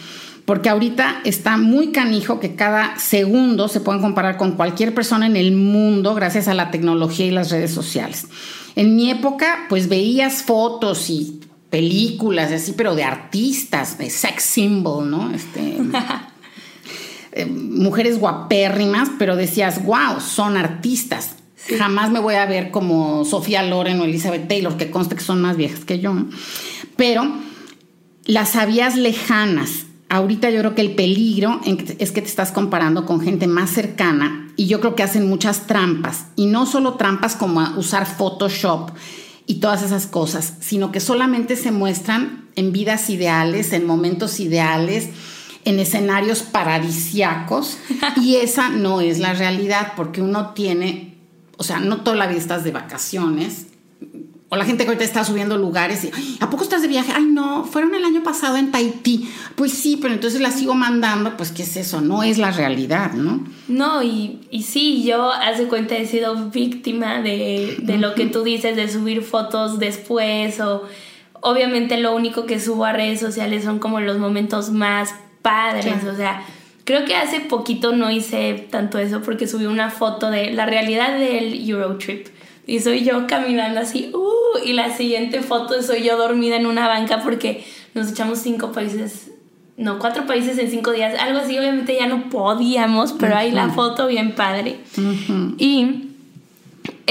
Porque 0.45 0.69
ahorita 0.69 1.21
está 1.25 1.57
muy 1.57 1.93
canijo 1.93 2.41
que 2.41 2.57
cada 2.57 2.99
segundo 2.99 3.69
se 3.69 3.81
pueden 3.81 4.03
comparar 4.03 4.37
con 4.37 4.53
cualquier 4.53 4.93
persona 4.93 5.27
en 5.27 5.37
el 5.37 5.53
mundo 5.53 6.15
gracias 6.15 6.49
a 6.49 6.55
la 6.55 6.71
tecnología 6.71 7.27
y 7.27 7.31
las 7.31 7.51
redes 7.51 7.71
sociales. 7.71 8.27
En 8.75 8.97
mi 8.97 9.11
época, 9.11 9.67
pues 9.69 9.89
veías 9.89 10.43
fotos 10.43 11.11
y 11.11 11.41
películas 11.71 12.51
así, 12.53 12.75
pero 12.77 12.95
de 12.95 13.05
artistas, 13.05 13.99
de 13.99 14.11
sex 14.11 14.43
symbol, 14.43 15.11
¿no? 15.11 15.33
Este, 15.33 15.79
eh, 17.33 17.47
mujeres 17.47 18.19
guapérrimas, 18.19 19.11
pero 19.19 19.37
decías, 19.37 19.85
wow, 19.85 20.21
son 20.21 20.57
artistas. 20.57 21.37
Jamás 21.79 22.11
me 22.11 22.19
voy 22.19 22.35
a 22.35 22.47
ver 22.47 22.71
como 22.71 23.25
Sofía 23.25 23.63
Loren 23.63 24.01
o 24.01 24.05
Elizabeth 24.05 24.49
Taylor, 24.49 24.77
que 24.77 24.91
conste 24.91 25.15
que 25.15 25.23
son 25.23 25.41
más 25.41 25.57
viejas 25.57 25.85
que 25.85 26.01
yo, 26.01 26.15
pero 26.97 27.31
las 28.25 28.51
sabías 28.51 28.97
lejanas. 28.97 29.87
Ahorita 30.09 30.51
yo 30.51 30.59
creo 30.59 30.75
que 30.75 30.83
el 30.83 30.95
peligro 30.95 31.61
es 31.65 32.13
que 32.13 32.21
te 32.21 32.29
estás 32.29 32.53
comparando 32.53 33.07
con 33.07 33.23
gente 33.23 33.47
más 33.47 33.71
cercana 33.71 34.53
y 34.57 34.67
yo 34.67 34.81
creo 34.81 34.95
que 34.95 35.03
hacen 35.03 35.27
muchas 35.27 35.67
trampas. 35.67 36.27
Y 36.37 36.47
no 36.47 36.67
solo 36.67 36.95
trampas 36.95 37.35
como 37.35 37.63
usar 37.79 38.05
Photoshop 38.05 38.91
y 39.47 39.55
todas 39.55 39.83
esas 39.83 40.07
cosas, 40.07 40.55
sino 40.61 40.93
que 40.93 41.01
solamente 41.01 41.57
se 41.57 41.73
muestran 41.73 42.45
en 42.57 42.73
vidas 42.73 43.09
ideales, 43.09 43.73
en 43.73 43.87
momentos 43.87 44.39
ideales, 44.39 45.09
en 45.65 45.79
escenarios 45.79 46.43
paradisiacos 46.43 47.79
y 48.21 48.37
esa 48.37 48.69
no 48.69 49.01
es 49.01 49.19
la 49.19 49.33
realidad 49.33 49.93
porque 49.97 50.21
uno 50.21 50.51
tiene, 50.51 51.12
o 51.57 51.65
sea, 51.65 51.81
no 51.81 51.99
toda 52.03 52.17
la 52.17 52.27
vida 52.27 52.39
estás 52.39 52.65
de 52.65 52.73
vacaciones, 52.73 53.67
o 54.49 54.57
la 54.57 54.67
gente 54.67 54.85
que 54.85 54.89
ahorita 54.89 55.05
está 55.05 55.25
subiendo 55.25 55.57
lugares 55.57 56.05
y, 56.05 56.11
¿a 56.41 56.51
poco 56.51 56.63
estás 56.63 56.83
de 56.83 56.89
viaje? 56.89 57.11
Ay, 57.17 57.25
no, 57.25 57.65
fueron 57.65 57.95
el 57.95 58.05
año 58.05 58.23
pasado 58.23 58.59
en 58.59 58.71
Tahití. 58.71 59.31
Pues 59.55 59.73
sí, 59.73 59.97
pero 59.97 60.13
entonces 60.13 60.43
la 60.43 60.51
sigo 60.51 60.75
mandando, 60.75 61.39
pues 61.39 61.53
¿qué 61.53 61.63
es 61.63 61.75
eso? 61.79 62.03
No 62.03 62.23
es 62.23 62.37
la 62.37 62.51
realidad, 62.51 63.15
¿no? 63.15 63.43
No, 63.69 64.03
y, 64.03 64.47
y 64.51 64.65
sí, 64.65 65.05
yo 65.05 65.33
hace 65.33 65.69
cuenta 65.69 65.97
he 65.97 66.07
sido 66.07 66.51
víctima 66.51 67.23
de, 67.23 67.79
de 67.81 67.97
lo 67.97 68.15
que 68.15 68.27
tú 68.27 68.43
dices, 68.43 68.77
de 68.77 68.91
subir 68.91 69.23
fotos 69.23 69.79
después 69.79 70.61
o 70.61 70.83
obviamente 71.41 71.99
lo 71.99 72.15
único 72.15 72.45
que 72.45 72.61
subo 72.61 72.85
a 72.85 72.93
redes 72.93 73.21
sociales 73.21 73.65
son 73.65 73.79
como 73.79 74.01
los 74.01 74.19
momentos 74.19 74.71
más 74.71 75.15
padres, 75.41 76.05
o 76.05 76.15
sea, 76.15 76.45
creo 76.85 77.05
que 77.05 77.15
hace 77.15 77.41
poquito 77.41 77.93
no 77.93 78.11
hice 78.11 78.67
tanto 78.71 78.99
eso 78.99 79.23
porque 79.23 79.47
subí 79.47 79.67
una 79.67 79.91
foto 79.91 80.31
de 80.31 80.53
la 80.53 80.67
realidad 80.67 81.19
del 81.19 81.69
Eurotrip. 81.69 82.29
Y 82.67 82.79
soy 82.81 83.03
yo 83.03 83.27
caminando 83.27 83.81
así, 83.81 84.13
uh, 84.15 84.65
y 84.65 84.73
la 84.73 84.97
siguiente 84.97 85.41
foto 85.41 85.83
soy 85.83 86.05
yo 86.05 86.17
dormida 86.17 86.57
en 86.57 86.67
una 86.67 86.87
banca 86.87 87.21
porque 87.23 87.65
nos 87.95 88.11
echamos 88.11 88.39
cinco 88.39 88.71
países, 88.71 89.33
no, 89.77 89.99
cuatro 89.99 90.27
países 90.27 90.59
en 90.59 90.71
cinco 90.71 90.93
días, 90.93 91.19
algo 91.19 91.41
así, 91.41 91.59
obviamente 91.59 91.97
ya 91.99 92.07
no 92.07 92.31
podíamos, 92.31 93.15
pero 93.15 93.37
hay 93.37 93.51
la 93.51 93.71
foto 93.71 94.07
bien 94.07 94.37
padre. 94.37 94.79
Y, 95.59 96.12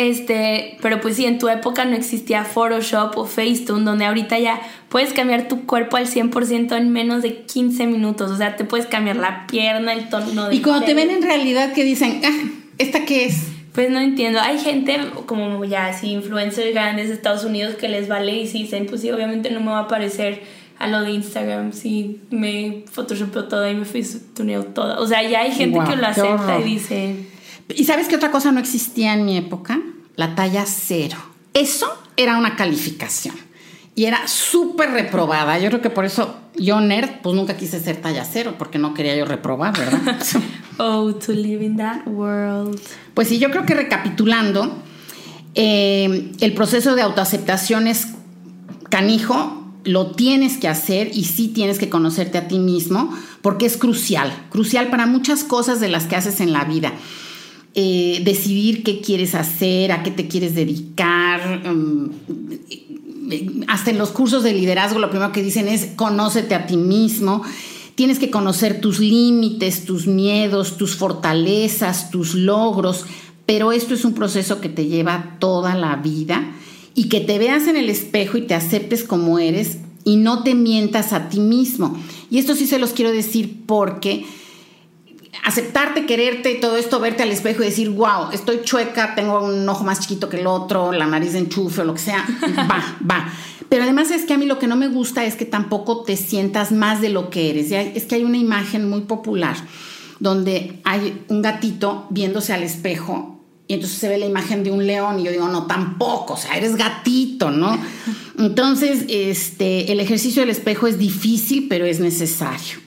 este, 0.10 0.78
pero 0.82 1.00
pues 1.00 1.16
sí, 1.16 1.26
en 1.26 1.38
tu 1.38 1.48
época 1.50 1.86
no 1.86 1.96
existía 1.96 2.44
Photoshop 2.44 3.18
o 3.18 3.26
Facetune, 3.26 3.84
donde 3.84 4.06
ahorita 4.06 4.40
ya 4.40 4.62
puedes 4.90 5.14
cambiar 5.14 5.48
tu 5.48 5.66
cuerpo 5.66 5.98
al 5.98 6.08
100% 6.08 6.78
en 6.78 6.92
menos 6.92 7.22
de 7.22 7.44
15 7.44 7.88
minutos, 7.88 8.32
o 8.32 8.38
sea, 8.38 8.56
te 8.56 8.66
puedes 8.66 8.88
cambiar 8.88 9.18
la 9.18 9.48
pierna, 9.48 9.94
el 9.94 10.10
tono 10.10 10.50
de... 10.50 10.56
Y 10.56 10.62
cuando 10.62 10.86
te 10.86 10.94
ven 10.94 11.10
en 11.10 11.22
realidad 11.22 11.74
que 11.74 11.84
dicen, 11.84 12.22
ah, 12.24 12.50
¿esta 12.78 13.06
qué 13.06 13.26
es? 13.26 13.48
Pues 13.74 13.90
no 13.90 14.00
entiendo. 14.00 14.42
Hay 14.42 14.60
gente 14.60 14.98
como 15.26 15.64
ya 15.64 15.88
así, 15.88 16.12
influencers 16.12 16.74
grandes 16.74 17.08
de 17.08 17.14
Estados 17.14 17.46
Unidos 17.46 17.76
que 17.76 17.88
les 17.88 18.08
vale 18.08 18.36
y 18.36 18.48
si 18.48 18.64
dicen, 18.64 18.86
pues 18.88 19.02
sí, 19.02 19.12
obviamente 19.12 19.50
no 19.52 19.62
me 19.62 19.68
va 19.68 19.80
a 19.80 19.84
aparecer 19.84 20.42
a 20.78 20.88
lo 20.88 21.02
de 21.02 21.12
Instagram 21.12 21.74
si 21.74 22.22
me 22.32 22.84
photoshopeo 22.92 23.46
toda 23.46 23.70
y 23.70 23.76
me 23.76 23.86
tuneo 24.36 24.64
toda. 24.66 25.00
O 25.00 25.08
sea, 25.08 25.24
ya 25.24 25.42
hay 25.42 25.52
gente 25.52 25.80
que 25.88 25.96
lo 25.96 26.08
acepta 26.08 26.60
y 26.60 26.64
dice... 26.64 27.31
¿Y 27.76 27.86
sabes 27.86 28.08
qué 28.08 28.16
otra 28.16 28.32
cosa 28.32 28.52
no 28.52 28.60
existía 28.60 29.14
en 29.14 29.26
mi 29.26 29.38
época? 29.38 29.80
La 30.16 30.36
talla 30.36 30.66
cero. 30.66 31.18
Eso 31.54 31.88
era 32.18 32.38
una 32.38 32.56
calificación. 32.56 33.36
Y 33.96 34.06
era 34.06 34.28
súper 34.28 34.92
reprobada. 34.92 35.60
Yo 35.60 35.70
creo 35.70 35.82
que 35.82 35.90
por 35.90 36.06
eso 36.06 36.38
yo, 36.56 36.80
nerd, 36.80 37.22
pues 37.22 37.36
nunca 37.36 37.58
quise 37.58 37.80
ser 37.80 37.98
talla 37.98 38.26
cero, 38.26 38.56
porque 38.58 38.78
no 38.78 38.94
quería 38.94 39.16
yo 39.16 39.26
reprobar, 39.26 39.78
¿verdad? 39.78 40.18
oh, 40.78 41.14
to 41.14 41.34
live 41.34 41.64
in 41.64 41.78
that 41.78 42.08
world. 42.08 42.80
Pues 43.14 43.28
sí, 43.28 43.40
yo 43.40 43.52
creo 43.52 43.66
que 43.66 43.74
recapitulando, 43.74 44.82
eh, 45.56 46.32
el 46.40 46.54
proceso 46.54 46.96
de 46.96 47.02
autoaceptación 47.02 47.88
es 47.88 48.08
canijo, 48.90 49.58
lo 49.84 50.12
tienes 50.12 50.58
que 50.58 50.68
hacer 50.68 51.10
y 51.14 51.26
sí 51.26 51.48
tienes 51.48 51.80
que 51.80 51.90
conocerte 51.90 52.38
a 52.38 52.48
ti 52.48 52.60
mismo 52.60 53.16
porque 53.42 53.66
es 53.66 53.78
crucial, 53.78 54.32
crucial 54.50 54.90
para 54.90 55.08
muchas 55.08 55.44
cosas 55.44 55.80
de 55.80 55.90
las 55.90 56.06
que 56.06 56.16
haces 56.16 56.40
en 56.40 56.54
la 56.54 56.66
vida. 56.66 56.94
Eh, 57.74 58.22
decidir 58.26 58.84
qué 58.84 59.00
quieres 59.00 59.34
hacer, 59.34 59.94
a 59.94 60.04
qué 60.04 60.12
te 60.12 60.28
quieres 60.28 60.56
dedicar, 60.56 61.66
mm, 61.66 62.10
hasta 63.68 63.92
en 63.92 63.98
los 63.98 64.10
cursos 64.10 64.44
de 64.44 64.54
liderazgo 64.54 65.00
lo 65.00 65.10
primero 65.10 65.32
que 65.32 65.42
dicen 65.42 65.70
es 65.70 65.88
conócete 65.96 66.54
a 66.54 66.68
ti 66.68 66.76
mismo. 66.76 67.44
Tienes 67.96 68.20
que 68.20 68.30
conocer 68.30 68.82
tus 68.82 69.00
límites, 69.00 69.86
tus 69.86 70.06
miedos, 70.06 70.76
tus 70.76 70.98
fortalezas, 70.98 72.12
tus 72.12 72.36
logros, 72.36 73.06
pero 73.46 73.72
esto 73.72 73.94
es 73.94 74.04
un 74.04 74.14
proceso 74.14 74.60
que 74.60 74.68
te 74.68 74.88
lleva 74.88 75.38
toda 75.40 75.74
la 75.76 75.96
vida 75.96 76.52
y 76.94 77.08
que 77.08 77.22
te 77.22 77.40
veas 77.40 77.68
en 77.68 77.78
el 77.78 77.90
espejo 77.90 78.38
y 78.38 78.48
te 78.48 78.54
aceptes 78.54 79.04
como 79.04 79.40
eres 79.40 79.78
y 80.04 80.18
no 80.18 80.44
te 80.44 80.56
mientas 80.56 81.14
a 81.14 81.30
ti 81.30 81.40
mismo. 81.40 81.98
Y 82.30 82.38
esto 82.38 82.56
sí 82.56 82.68
se 82.68 82.80
los 82.80 82.92
quiero 82.92 83.12
decir 83.12 83.62
porque 83.66 84.26
aceptarte, 85.44 86.06
quererte 86.06 86.52
y 86.52 86.60
todo 86.60 86.78
esto, 86.78 87.00
verte 87.00 87.24
al 87.24 87.32
espejo 87.32 87.62
y 87.62 87.66
decir, 87.66 87.90
wow, 87.90 88.32
estoy 88.32 88.62
chueca, 88.64 89.16
tengo 89.16 89.44
un 89.44 89.68
ojo 89.68 89.84
más 89.84 90.00
chiquito 90.02 90.30
que 90.30 90.40
el 90.40 90.48
otro, 90.48 90.92
la 90.92 91.06
nariz 91.06 91.34
de 91.34 91.40
enchufe 91.40 91.82
o 91.82 91.86
lo 91.86 91.94
que 91.94 92.02
sea, 92.02 92.26
va, 92.70 92.98
va. 93.10 93.34
Pero 93.70 93.84
además 93.84 94.12
es 94.12 94.26
que 94.26 94.34
a 94.34 94.38
mí 94.38 94.46
lo 94.46 94.60
que 94.60 94.68
no 94.68 94.76
me 94.76 94.90
gusta 94.90 95.24
es 95.24 95.36
que 95.36 95.46
tampoco 95.46 96.04
te 96.04 96.18
sientas 96.18 96.72
más 96.72 97.00
de 97.00 97.10
lo 97.10 97.30
que 97.30 97.50
eres. 97.50 97.72
Es 97.72 98.04
que 98.04 98.16
hay 98.16 98.26
una 98.26 98.38
imagen 98.38 98.90
muy 98.90 99.02
popular 99.02 99.56
donde 100.20 100.82
hay 100.84 101.24
un 101.30 101.42
gatito 101.42 102.06
viéndose 102.10 102.52
al 102.54 102.64
espejo 102.64 103.42
y 103.72 103.76
entonces 103.76 104.00
se 104.00 104.10
ve 104.10 104.18
la 104.18 104.26
imagen 104.26 104.66
de 104.66 104.72
un 104.72 104.86
león 104.86 105.22
y 105.22 105.24
yo 105.24 105.32
digo, 105.32 105.48
no, 105.48 105.66
tampoco, 105.66 106.34
o 106.34 106.38
sea, 106.38 106.58
eres 106.58 106.76
gatito, 106.76 107.52
¿no? 107.52 107.80
Entonces, 108.38 109.06
este, 109.08 109.94
el 109.94 110.02
ejercicio 110.02 110.42
del 110.42 110.50
espejo 110.50 110.88
es 110.88 110.98
difícil, 110.98 111.68
pero 111.70 111.86
es 111.86 112.02
necesario. 112.02 112.80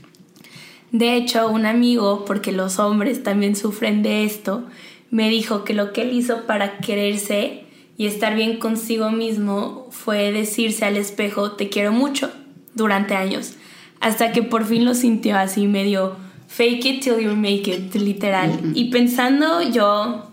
De 0.94 1.16
hecho, 1.16 1.48
un 1.48 1.66
amigo, 1.66 2.24
porque 2.24 2.52
los 2.52 2.78
hombres 2.78 3.24
también 3.24 3.56
sufren 3.56 4.04
de 4.04 4.22
esto, 4.22 4.62
me 5.10 5.28
dijo 5.28 5.64
que 5.64 5.74
lo 5.74 5.92
que 5.92 6.02
él 6.02 6.12
hizo 6.12 6.46
para 6.46 6.78
quererse 6.78 7.64
y 7.98 8.06
estar 8.06 8.36
bien 8.36 8.60
consigo 8.60 9.10
mismo 9.10 9.88
fue 9.90 10.30
decirse 10.30 10.84
al 10.84 10.96
espejo, 10.96 11.50
te 11.50 11.68
quiero 11.68 11.90
mucho, 11.90 12.30
durante 12.74 13.16
años, 13.16 13.54
hasta 13.98 14.30
que 14.30 14.44
por 14.44 14.66
fin 14.66 14.84
lo 14.84 14.94
sintió 14.94 15.36
así 15.36 15.66
medio 15.66 16.14
fake 16.46 16.84
it 16.84 17.02
till 17.02 17.18
you 17.18 17.34
make 17.34 17.68
it, 17.68 17.92
literal. 17.96 18.52
Y 18.72 18.84
pensando 18.90 19.62
yo 19.62 20.30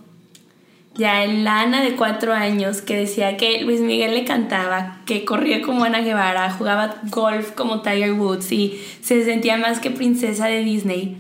ya 1.02 1.24
en 1.24 1.44
la 1.44 1.62
Ana 1.62 1.82
de 1.82 1.96
cuatro 1.96 2.32
años 2.32 2.82
que 2.82 2.96
decía 2.96 3.36
que 3.36 3.64
Luis 3.64 3.82
Miguel 3.82 4.14
le 4.14 4.24
cantaba, 4.24 5.00
que 5.06 5.26
corría 5.26 5.64
como 5.64 5.84
Ana 5.84 6.02
Guevara, 6.02 6.52
jugaba 6.52 7.02
golf 7.10 7.52
como 7.52 7.82
Tiger 7.82 8.14
Woods 8.14 8.52
y 8.52 8.80
se 9.02 9.26
sentía 9.26 9.58
más 9.58 9.80
que 9.80 9.90
princesa 9.90 10.46
de 10.46 10.64
Disney. 10.64 11.18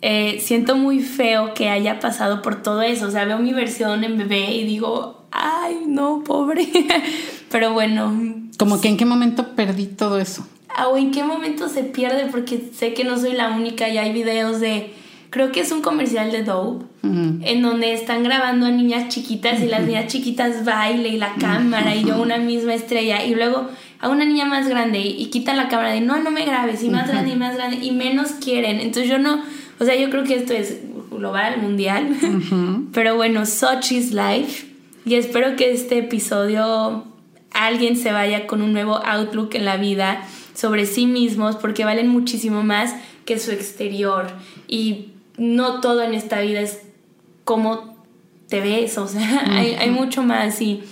Eh, 0.00 0.40
siento 0.40 0.76
muy 0.76 1.00
feo 1.00 1.52
que 1.52 1.68
haya 1.68 2.00
pasado 2.00 2.40
por 2.40 2.62
todo 2.62 2.80
eso. 2.80 3.08
O 3.08 3.10
sea, 3.10 3.26
veo 3.26 3.38
mi 3.38 3.52
versión 3.52 4.04
en 4.04 4.16
bebé 4.16 4.52
y 4.52 4.64
digo, 4.64 5.26
ay, 5.30 5.82
no, 5.86 6.24
pobre. 6.24 6.66
Pero 7.50 7.74
bueno. 7.74 8.12
Como 8.58 8.80
que 8.80 8.88
en 8.88 8.96
qué 8.96 9.04
momento 9.04 9.54
perdí 9.54 9.86
todo 9.86 10.18
eso. 10.18 10.46
Ah, 10.70 10.88
o 10.88 10.96
en 10.96 11.10
qué 11.10 11.24
momento 11.24 11.68
se 11.68 11.84
pierde, 11.84 12.26
porque 12.30 12.70
sé 12.74 12.94
que 12.94 13.04
no 13.04 13.18
soy 13.18 13.34
la 13.34 13.50
única 13.50 13.88
y 13.90 13.98
hay 13.98 14.12
videos 14.12 14.60
de 14.60 14.94
creo 15.34 15.50
que 15.50 15.58
es 15.58 15.72
un 15.72 15.82
comercial 15.82 16.30
de 16.30 16.44
Dove, 16.44 16.84
en 17.02 17.60
donde 17.60 17.92
están 17.92 18.22
grabando 18.22 18.66
a 18.66 18.70
niñas 18.70 19.08
chiquitas 19.08 19.60
y 19.60 19.66
las 19.66 19.82
niñas 19.82 20.06
chiquitas 20.06 20.64
baile 20.64 21.08
y 21.08 21.16
la 21.16 21.34
cámara 21.34 21.96
y 21.96 22.04
yo 22.04 22.22
una 22.22 22.38
misma 22.38 22.72
estrella 22.72 23.24
y 23.24 23.34
luego 23.34 23.68
a 23.98 24.10
una 24.10 24.24
niña 24.24 24.44
más 24.44 24.68
grande 24.68 25.00
y, 25.00 25.26
quitan 25.30 25.56
la 25.56 25.66
cámara 25.66 25.90
de 25.90 26.00
no, 26.00 26.22
no 26.22 26.30
me 26.30 26.44
grabes 26.44 26.84
y 26.84 26.88
más 26.88 27.08
grande 27.08 27.32
y 27.32 27.36
más 27.36 27.56
grande 27.56 27.84
y 27.84 27.90
menos 27.90 28.30
quieren. 28.34 28.78
Entonces 28.78 29.10
yo 29.10 29.18
no, 29.18 29.42
o 29.80 29.84
sea, 29.84 29.96
yo 29.96 30.08
creo 30.08 30.22
que 30.22 30.36
esto 30.36 30.52
es 30.52 30.82
global, 31.10 31.60
mundial, 31.60 32.14
pero 32.92 33.16
bueno, 33.16 33.44
such 33.44 33.90
is 33.90 34.12
life 34.12 34.68
y 35.04 35.16
espero 35.16 35.56
que 35.56 35.72
este 35.72 35.98
episodio 35.98 37.06
alguien 37.50 37.96
se 37.96 38.12
vaya 38.12 38.46
con 38.46 38.62
un 38.62 38.72
nuevo 38.72 39.04
outlook 39.04 39.56
en 39.56 39.64
la 39.64 39.78
vida 39.78 40.22
sobre 40.54 40.86
sí 40.86 41.06
mismos 41.06 41.56
porque 41.56 41.84
valen 41.84 42.06
muchísimo 42.06 42.62
más 42.62 42.94
que 43.24 43.40
su 43.40 43.50
exterior. 43.50 44.28
Y 44.68 45.13
no 45.36 45.80
todo 45.80 46.02
en 46.02 46.14
esta 46.14 46.40
vida 46.40 46.60
es 46.60 46.80
como 47.44 47.94
te 48.48 48.60
ves, 48.60 48.98
o 48.98 49.08
sea, 49.08 49.44
hay, 49.50 49.90
mucho 49.90 50.22
más 50.22 50.60
y 50.60 50.82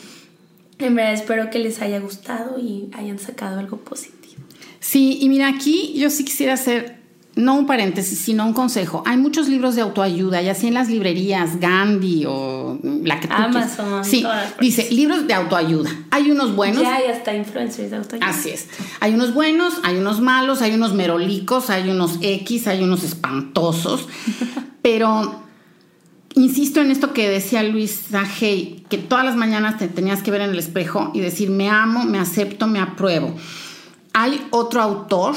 en 0.79 0.95
verdad 0.95 1.15
espero 1.15 1.51
que 1.51 1.59
les 1.59 1.81
haya 1.81 2.01
gustado 2.01 2.59
y 2.59 2.89
hayan 2.93 3.19
sacado 3.19 3.59
algo 3.59 3.79
positivo. 3.79 4.43
Sí, 4.81 5.19
y 5.21 5.29
mira, 5.29 5.49
aquí 5.49 5.95
yo 5.97 6.11
sí 6.11 6.25
quisiera 6.25 6.55
hacer, 6.55 7.02
no 7.35 7.55
un 7.55 7.67
paréntesis, 7.67 8.19
sino 8.19 8.45
un 8.47 8.53
consejo. 8.53 9.03
Hay 9.07 9.17
muchos 9.17 9.49
libros 9.49 9.75
de 9.75 9.83
autoayuda, 9.83 10.43
ya 10.43 10.55
sea 10.55 10.69
en 10.69 10.75
las 10.75 10.89
librerías, 10.89 11.59
Gandhi 11.59 12.25
o 12.27 12.79
la 12.83 13.21
que 13.21 13.29
tú 13.29 13.35
Amazon. 13.35 14.05
Sí, 14.05 14.25
dice 14.61 14.89
libros 14.91 15.27
de 15.27 15.35
autoayuda. 15.35 15.91
Hay 16.11 16.31
unos 16.31 16.55
buenos. 16.55 16.83
Ya 16.83 16.97
hay 16.97 17.07
hasta 17.07 17.35
influencers 17.35 17.91
de 17.91 17.97
autoayuda. 17.97 18.29
Así 18.29 18.51
es. 18.51 18.69
Hay 19.01 19.15
unos 19.15 19.33
buenos, 19.33 19.75
hay 19.83 19.97
unos 19.97 20.21
malos, 20.21 20.61
hay 20.61 20.75
unos 20.75 20.93
merolicos, 20.93 21.71
hay 21.71 21.89
unos 21.89 22.19
X, 22.21 22.67
hay 22.67 22.83
unos 22.83 23.03
espantosos. 23.03 24.09
pero 24.83 25.43
insisto 26.35 26.81
en 26.81 26.91
esto 26.91 27.13
que 27.13 27.29
decía 27.29 27.63
Luis 27.63 28.07
Hey, 28.39 28.85
que 28.91 28.99
todas 28.99 29.25
las 29.25 29.37
mañanas 29.37 29.79
te 29.79 29.89
tenías 29.89 30.23
que 30.23 30.31
ver 30.31 30.43
en 30.43 30.51
el 30.51 30.59
espejo 30.59 31.11
y 31.15 31.21
decir, 31.21 31.51
me 31.51 31.71
amo, 31.71 32.05
me 32.05 32.19
acepto, 32.19 32.67
me 32.67 32.79
apruebo. 32.79 33.35
Hay 34.13 34.47
otro 34.51 34.83
autor, 34.83 35.35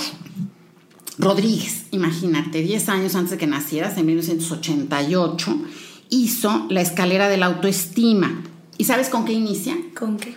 Rodríguez, 1.18 1.86
imagínate, 1.92 2.62
10 2.62 2.90
años 2.90 3.16
antes 3.16 3.32
de 3.32 3.38
que 3.38 3.48
nacieras, 3.48 3.98
en 3.98 4.06
1988, 4.06 5.58
hizo 6.10 6.66
la 6.70 6.82
escalera 6.82 7.30
de 7.30 7.38
la 7.38 7.48
autoestima. 7.48 8.44
¿Y 8.78 8.84
sabes 8.84 9.10
con 9.10 9.26
qué 9.26 9.34
inicia? 9.34 9.78
¿Con 9.98 10.18
qué? 10.18 10.36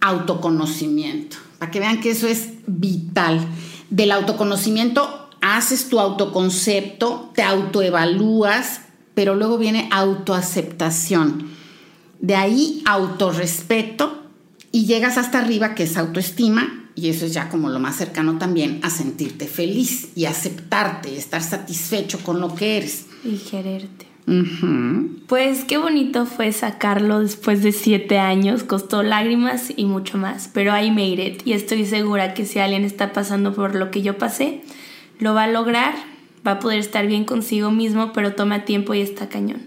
Autoconocimiento. 0.00 1.38
Para 1.58 1.70
que 1.70 1.80
vean 1.80 2.00
que 2.00 2.10
eso 2.10 2.26
es 2.26 2.50
vital. 2.66 3.40
Del 3.88 4.12
autoconocimiento 4.12 5.28
haces 5.40 5.88
tu 5.88 5.98
autoconcepto, 5.98 7.30
te 7.34 7.42
autoevalúas, 7.42 8.82
pero 9.14 9.34
luego 9.34 9.58
viene 9.58 9.88
autoaceptación. 9.90 11.48
De 12.20 12.36
ahí 12.36 12.82
autorrespeto 12.84 14.22
y 14.70 14.84
llegas 14.84 15.16
hasta 15.16 15.38
arriba 15.38 15.74
que 15.74 15.84
es 15.84 15.96
autoestima 15.96 16.79
y 16.94 17.08
eso 17.08 17.26
es 17.26 17.34
ya 17.34 17.48
como 17.48 17.68
lo 17.68 17.78
más 17.78 17.96
cercano 17.96 18.38
también 18.38 18.80
a 18.82 18.90
sentirte 18.90 19.46
feliz 19.46 20.10
y 20.14 20.26
aceptarte, 20.26 21.16
estar 21.16 21.42
satisfecho 21.42 22.18
con 22.20 22.40
lo 22.40 22.54
que 22.54 22.78
eres. 22.78 23.06
Y 23.24 23.36
quererte. 23.36 24.10
Pues 25.26 25.64
qué 25.64 25.76
bonito 25.76 26.24
fue 26.24 26.52
sacarlo 26.52 27.20
después 27.20 27.62
de 27.64 27.72
siete 27.72 28.18
años, 28.18 28.62
costó 28.62 29.02
lágrimas 29.02 29.72
y 29.74 29.86
mucho 29.86 30.18
más, 30.18 30.48
pero 30.52 30.76
I 30.78 30.90
made 30.90 31.26
it 31.26 31.42
y 31.44 31.52
estoy 31.52 31.84
segura 31.84 32.32
que 32.32 32.46
si 32.46 32.60
alguien 32.60 32.84
está 32.84 33.12
pasando 33.12 33.52
por 33.54 33.74
lo 33.74 33.90
que 33.90 34.02
yo 34.02 34.18
pasé, 34.18 34.62
lo 35.18 35.34
va 35.34 35.44
a 35.44 35.48
lograr, 35.48 35.94
va 36.46 36.52
a 36.52 36.58
poder 36.60 36.78
estar 36.78 37.08
bien 37.08 37.24
consigo 37.24 37.72
mismo, 37.72 38.12
pero 38.12 38.34
toma 38.34 38.64
tiempo 38.64 38.94
y 38.94 39.00
está 39.00 39.28
cañón. 39.28 39.62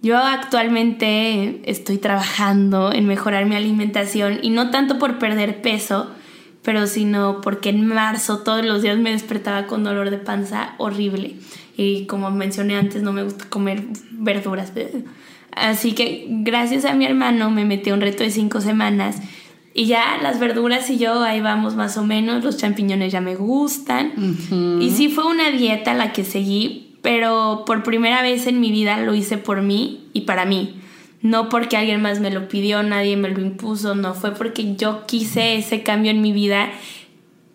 Yo 0.00 0.16
actualmente 0.16 1.62
estoy 1.68 1.98
trabajando 1.98 2.92
en 2.92 3.06
mejorar 3.06 3.46
mi 3.46 3.56
alimentación 3.56 4.38
y 4.42 4.50
no 4.50 4.70
tanto 4.70 5.00
por 5.00 5.18
perder 5.18 5.62
peso, 5.62 6.10
pero 6.66 6.88
sino 6.88 7.42
porque 7.42 7.68
en 7.68 7.86
marzo 7.86 8.38
todos 8.38 8.66
los 8.66 8.82
días 8.82 8.98
me 8.98 9.12
despertaba 9.12 9.68
con 9.68 9.84
dolor 9.84 10.10
de 10.10 10.18
panza 10.18 10.74
horrible. 10.78 11.36
Y 11.76 12.06
como 12.06 12.32
mencioné 12.32 12.74
antes, 12.74 13.04
no 13.04 13.12
me 13.12 13.22
gusta 13.22 13.44
comer 13.48 13.84
verduras. 14.10 14.72
Así 15.52 15.92
que 15.92 16.26
gracias 16.28 16.84
a 16.84 16.92
mi 16.94 17.06
hermano 17.06 17.50
me 17.52 17.64
metí 17.64 17.90
a 17.90 17.94
un 17.94 18.00
reto 18.00 18.24
de 18.24 18.32
cinco 18.32 18.60
semanas 18.60 19.18
y 19.74 19.86
ya 19.86 20.18
las 20.20 20.40
verduras 20.40 20.90
y 20.90 20.98
yo 20.98 21.22
ahí 21.22 21.40
vamos 21.40 21.76
más 21.76 21.96
o 21.98 22.04
menos, 22.04 22.42
los 22.42 22.56
champiñones 22.56 23.12
ya 23.12 23.20
me 23.20 23.36
gustan. 23.36 24.12
Y 24.80 24.90
sí 24.90 25.08
fue 25.08 25.24
una 25.24 25.52
dieta 25.52 25.94
la 25.94 26.12
que 26.12 26.24
seguí, 26.24 26.96
pero 27.00 27.62
por 27.64 27.84
primera 27.84 28.22
vez 28.22 28.48
en 28.48 28.58
mi 28.58 28.72
vida 28.72 29.00
lo 29.02 29.14
hice 29.14 29.38
por 29.38 29.62
mí 29.62 30.08
y 30.12 30.22
para 30.22 30.44
mí. 30.46 30.80
No 31.26 31.48
porque 31.48 31.76
alguien 31.76 32.00
más 32.00 32.20
me 32.20 32.30
lo 32.30 32.46
pidió, 32.46 32.84
nadie 32.84 33.16
me 33.16 33.28
lo 33.28 33.40
impuso, 33.40 33.96
no, 33.96 34.14
fue 34.14 34.32
porque 34.32 34.76
yo 34.76 35.06
quise 35.06 35.56
ese 35.56 35.82
cambio 35.82 36.12
en 36.12 36.22
mi 36.22 36.32
vida 36.32 36.70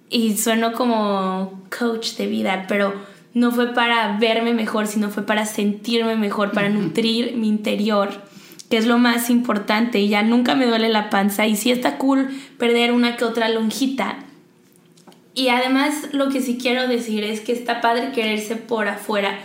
y 0.10 0.36
sueno 0.36 0.73
como 0.73 1.62
coach 1.77 2.15
de 2.17 2.27
vida, 2.27 2.65
pero 2.67 2.93
no 3.34 3.51
fue 3.51 3.73
para 3.73 4.17
verme 4.17 4.53
mejor, 4.53 4.88
sino 4.88 5.10
fue 5.10 5.25
para 5.25 5.45
sentirme 5.45 6.17
mejor, 6.17 6.51
para 6.51 6.67
nutrir 6.67 7.38
mi 7.38 7.47
interior 7.47 8.10
que 8.69 8.77
es 8.77 8.86
lo 8.86 8.97
más 8.97 9.29
importante 9.29 9.99
y 9.99 10.07
ya 10.07 10.23
nunca 10.23 10.55
me 10.55 10.65
duele 10.65 10.88
la 10.88 11.10
panza 11.10 11.45
y 11.45 11.57
sí 11.57 11.71
está 11.71 11.97
cool 11.97 12.29
perder 12.57 12.93
una 12.93 13.17
que 13.17 13.25
otra 13.25 13.49
lonjita. 13.49 14.19
Y 15.34 15.49
además 15.49 16.07
lo 16.13 16.29
que 16.29 16.41
sí 16.41 16.57
quiero 16.60 16.88
decir 16.88 17.25
es 17.25 17.41
que 17.41 17.51
está 17.51 17.81
padre 17.81 18.13
quererse 18.13 18.55
por 18.55 18.88
afuera, 18.88 19.38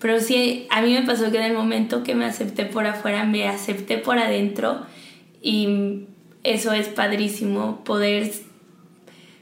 pero 0.00 0.20
sí 0.20 0.66
a 0.70 0.82
mí 0.82 0.92
me 0.92 1.02
pasó 1.02 1.30
que 1.30 1.38
en 1.38 1.44
el 1.44 1.54
momento 1.54 2.02
que 2.02 2.14
me 2.14 2.24
acepté 2.24 2.64
por 2.64 2.86
afuera 2.86 3.24
me 3.24 3.48
acepté 3.48 3.98
por 3.98 4.18
adentro 4.18 4.86
y 5.42 6.04
eso 6.44 6.72
es 6.72 6.88
padrísimo 6.88 7.82
poder 7.84 8.30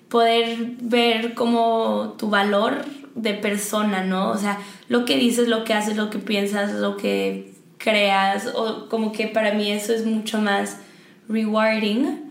poder 0.09 0.57
ver 0.81 1.35
como 1.35 2.15
tu 2.19 2.31
valor 2.31 2.85
de 3.15 3.35
persona, 3.35 4.05
¿no? 4.05 4.31
O 4.31 4.37
sea, 4.37 4.59
lo 4.89 5.05
que 5.05 5.17
dices, 5.17 5.49
lo 5.49 5.65
que 5.65 5.75
haces, 5.75 5.97
lo 5.97 6.11
que 6.11 6.19
piensas, 6.19 6.73
lo 6.73 6.97
que 6.97 7.53
creas 7.79 8.53
o 8.55 8.89
como 8.89 9.13
que 9.13 9.27
para 9.27 9.53
mí 9.53 9.71
eso 9.71 9.93
es 9.93 10.05
mucho 10.05 10.39
más 10.39 10.79
rewarding 11.29 12.27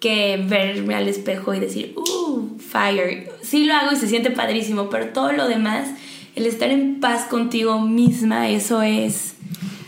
que 0.00 0.44
verme 0.46 0.94
al 0.94 1.08
espejo 1.08 1.54
y 1.54 1.60
decir, 1.60 1.94
uh, 1.96 2.58
fire. 2.58 3.30
Sí 3.42 3.64
lo 3.64 3.74
hago 3.74 3.92
y 3.92 3.96
se 3.96 4.08
siente 4.08 4.30
padrísimo, 4.30 4.90
pero 4.90 5.08
todo 5.08 5.32
lo 5.32 5.48
demás, 5.48 5.90
el 6.36 6.46
estar 6.46 6.70
en 6.70 7.00
paz 7.00 7.24
contigo 7.24 7.80
misma, 7.80 8.48
eso 8.50 8.82
es 8.82 9.32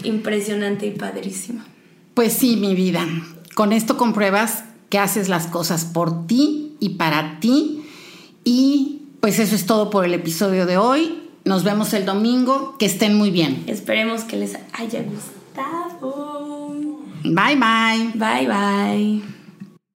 impresionante 0.03 0.87
y 0.87 0.91
padrísimo. 0.91 1.63
Pues 2.15 2.33
sí, 2.33 2.57
mi 2.57 2.75
vida. 2.75 3.07
Con 3.55 3.73
esto 3.73 3.97
compruebas 3.97 4.65
que 4.89 4.99
haces 4.99 5.29
las 5.29 5.47
cosas 5.47 5.85
por 5.85 6.27
ti 6.27 6.75
y 6.81 6.91
para 6.91 7.39
ti. 7.39 7.83
Y 8.45 9.03
pues 9.21 9.39
eso 9.39 9.55
es 9.55 9.67
todo 9.67 9.91
por 9.91 10.05
el 10.05 10.15
episodio 10.15 10.65
de 10.67 10.79
hoy. 10.79 11.23
Nos 11.45 11.65
vemos 11.65 11.93
el 11.93 12.07
domingo. 12.07 12.77
Que 12.79 12.87
estén 12.87 13.15
muy 13.15 13.31
bien. 13.31 13.65
Esperemos 13.67 14.25
que 14.25 14.37
les 14.37 14.57
haya 14.73 15.03
gustado. 15.03 16.99
Bye 17.25 17.57
bye. 17.57 18.13
Bye 18.15 18.49
bye. 18.49 19.38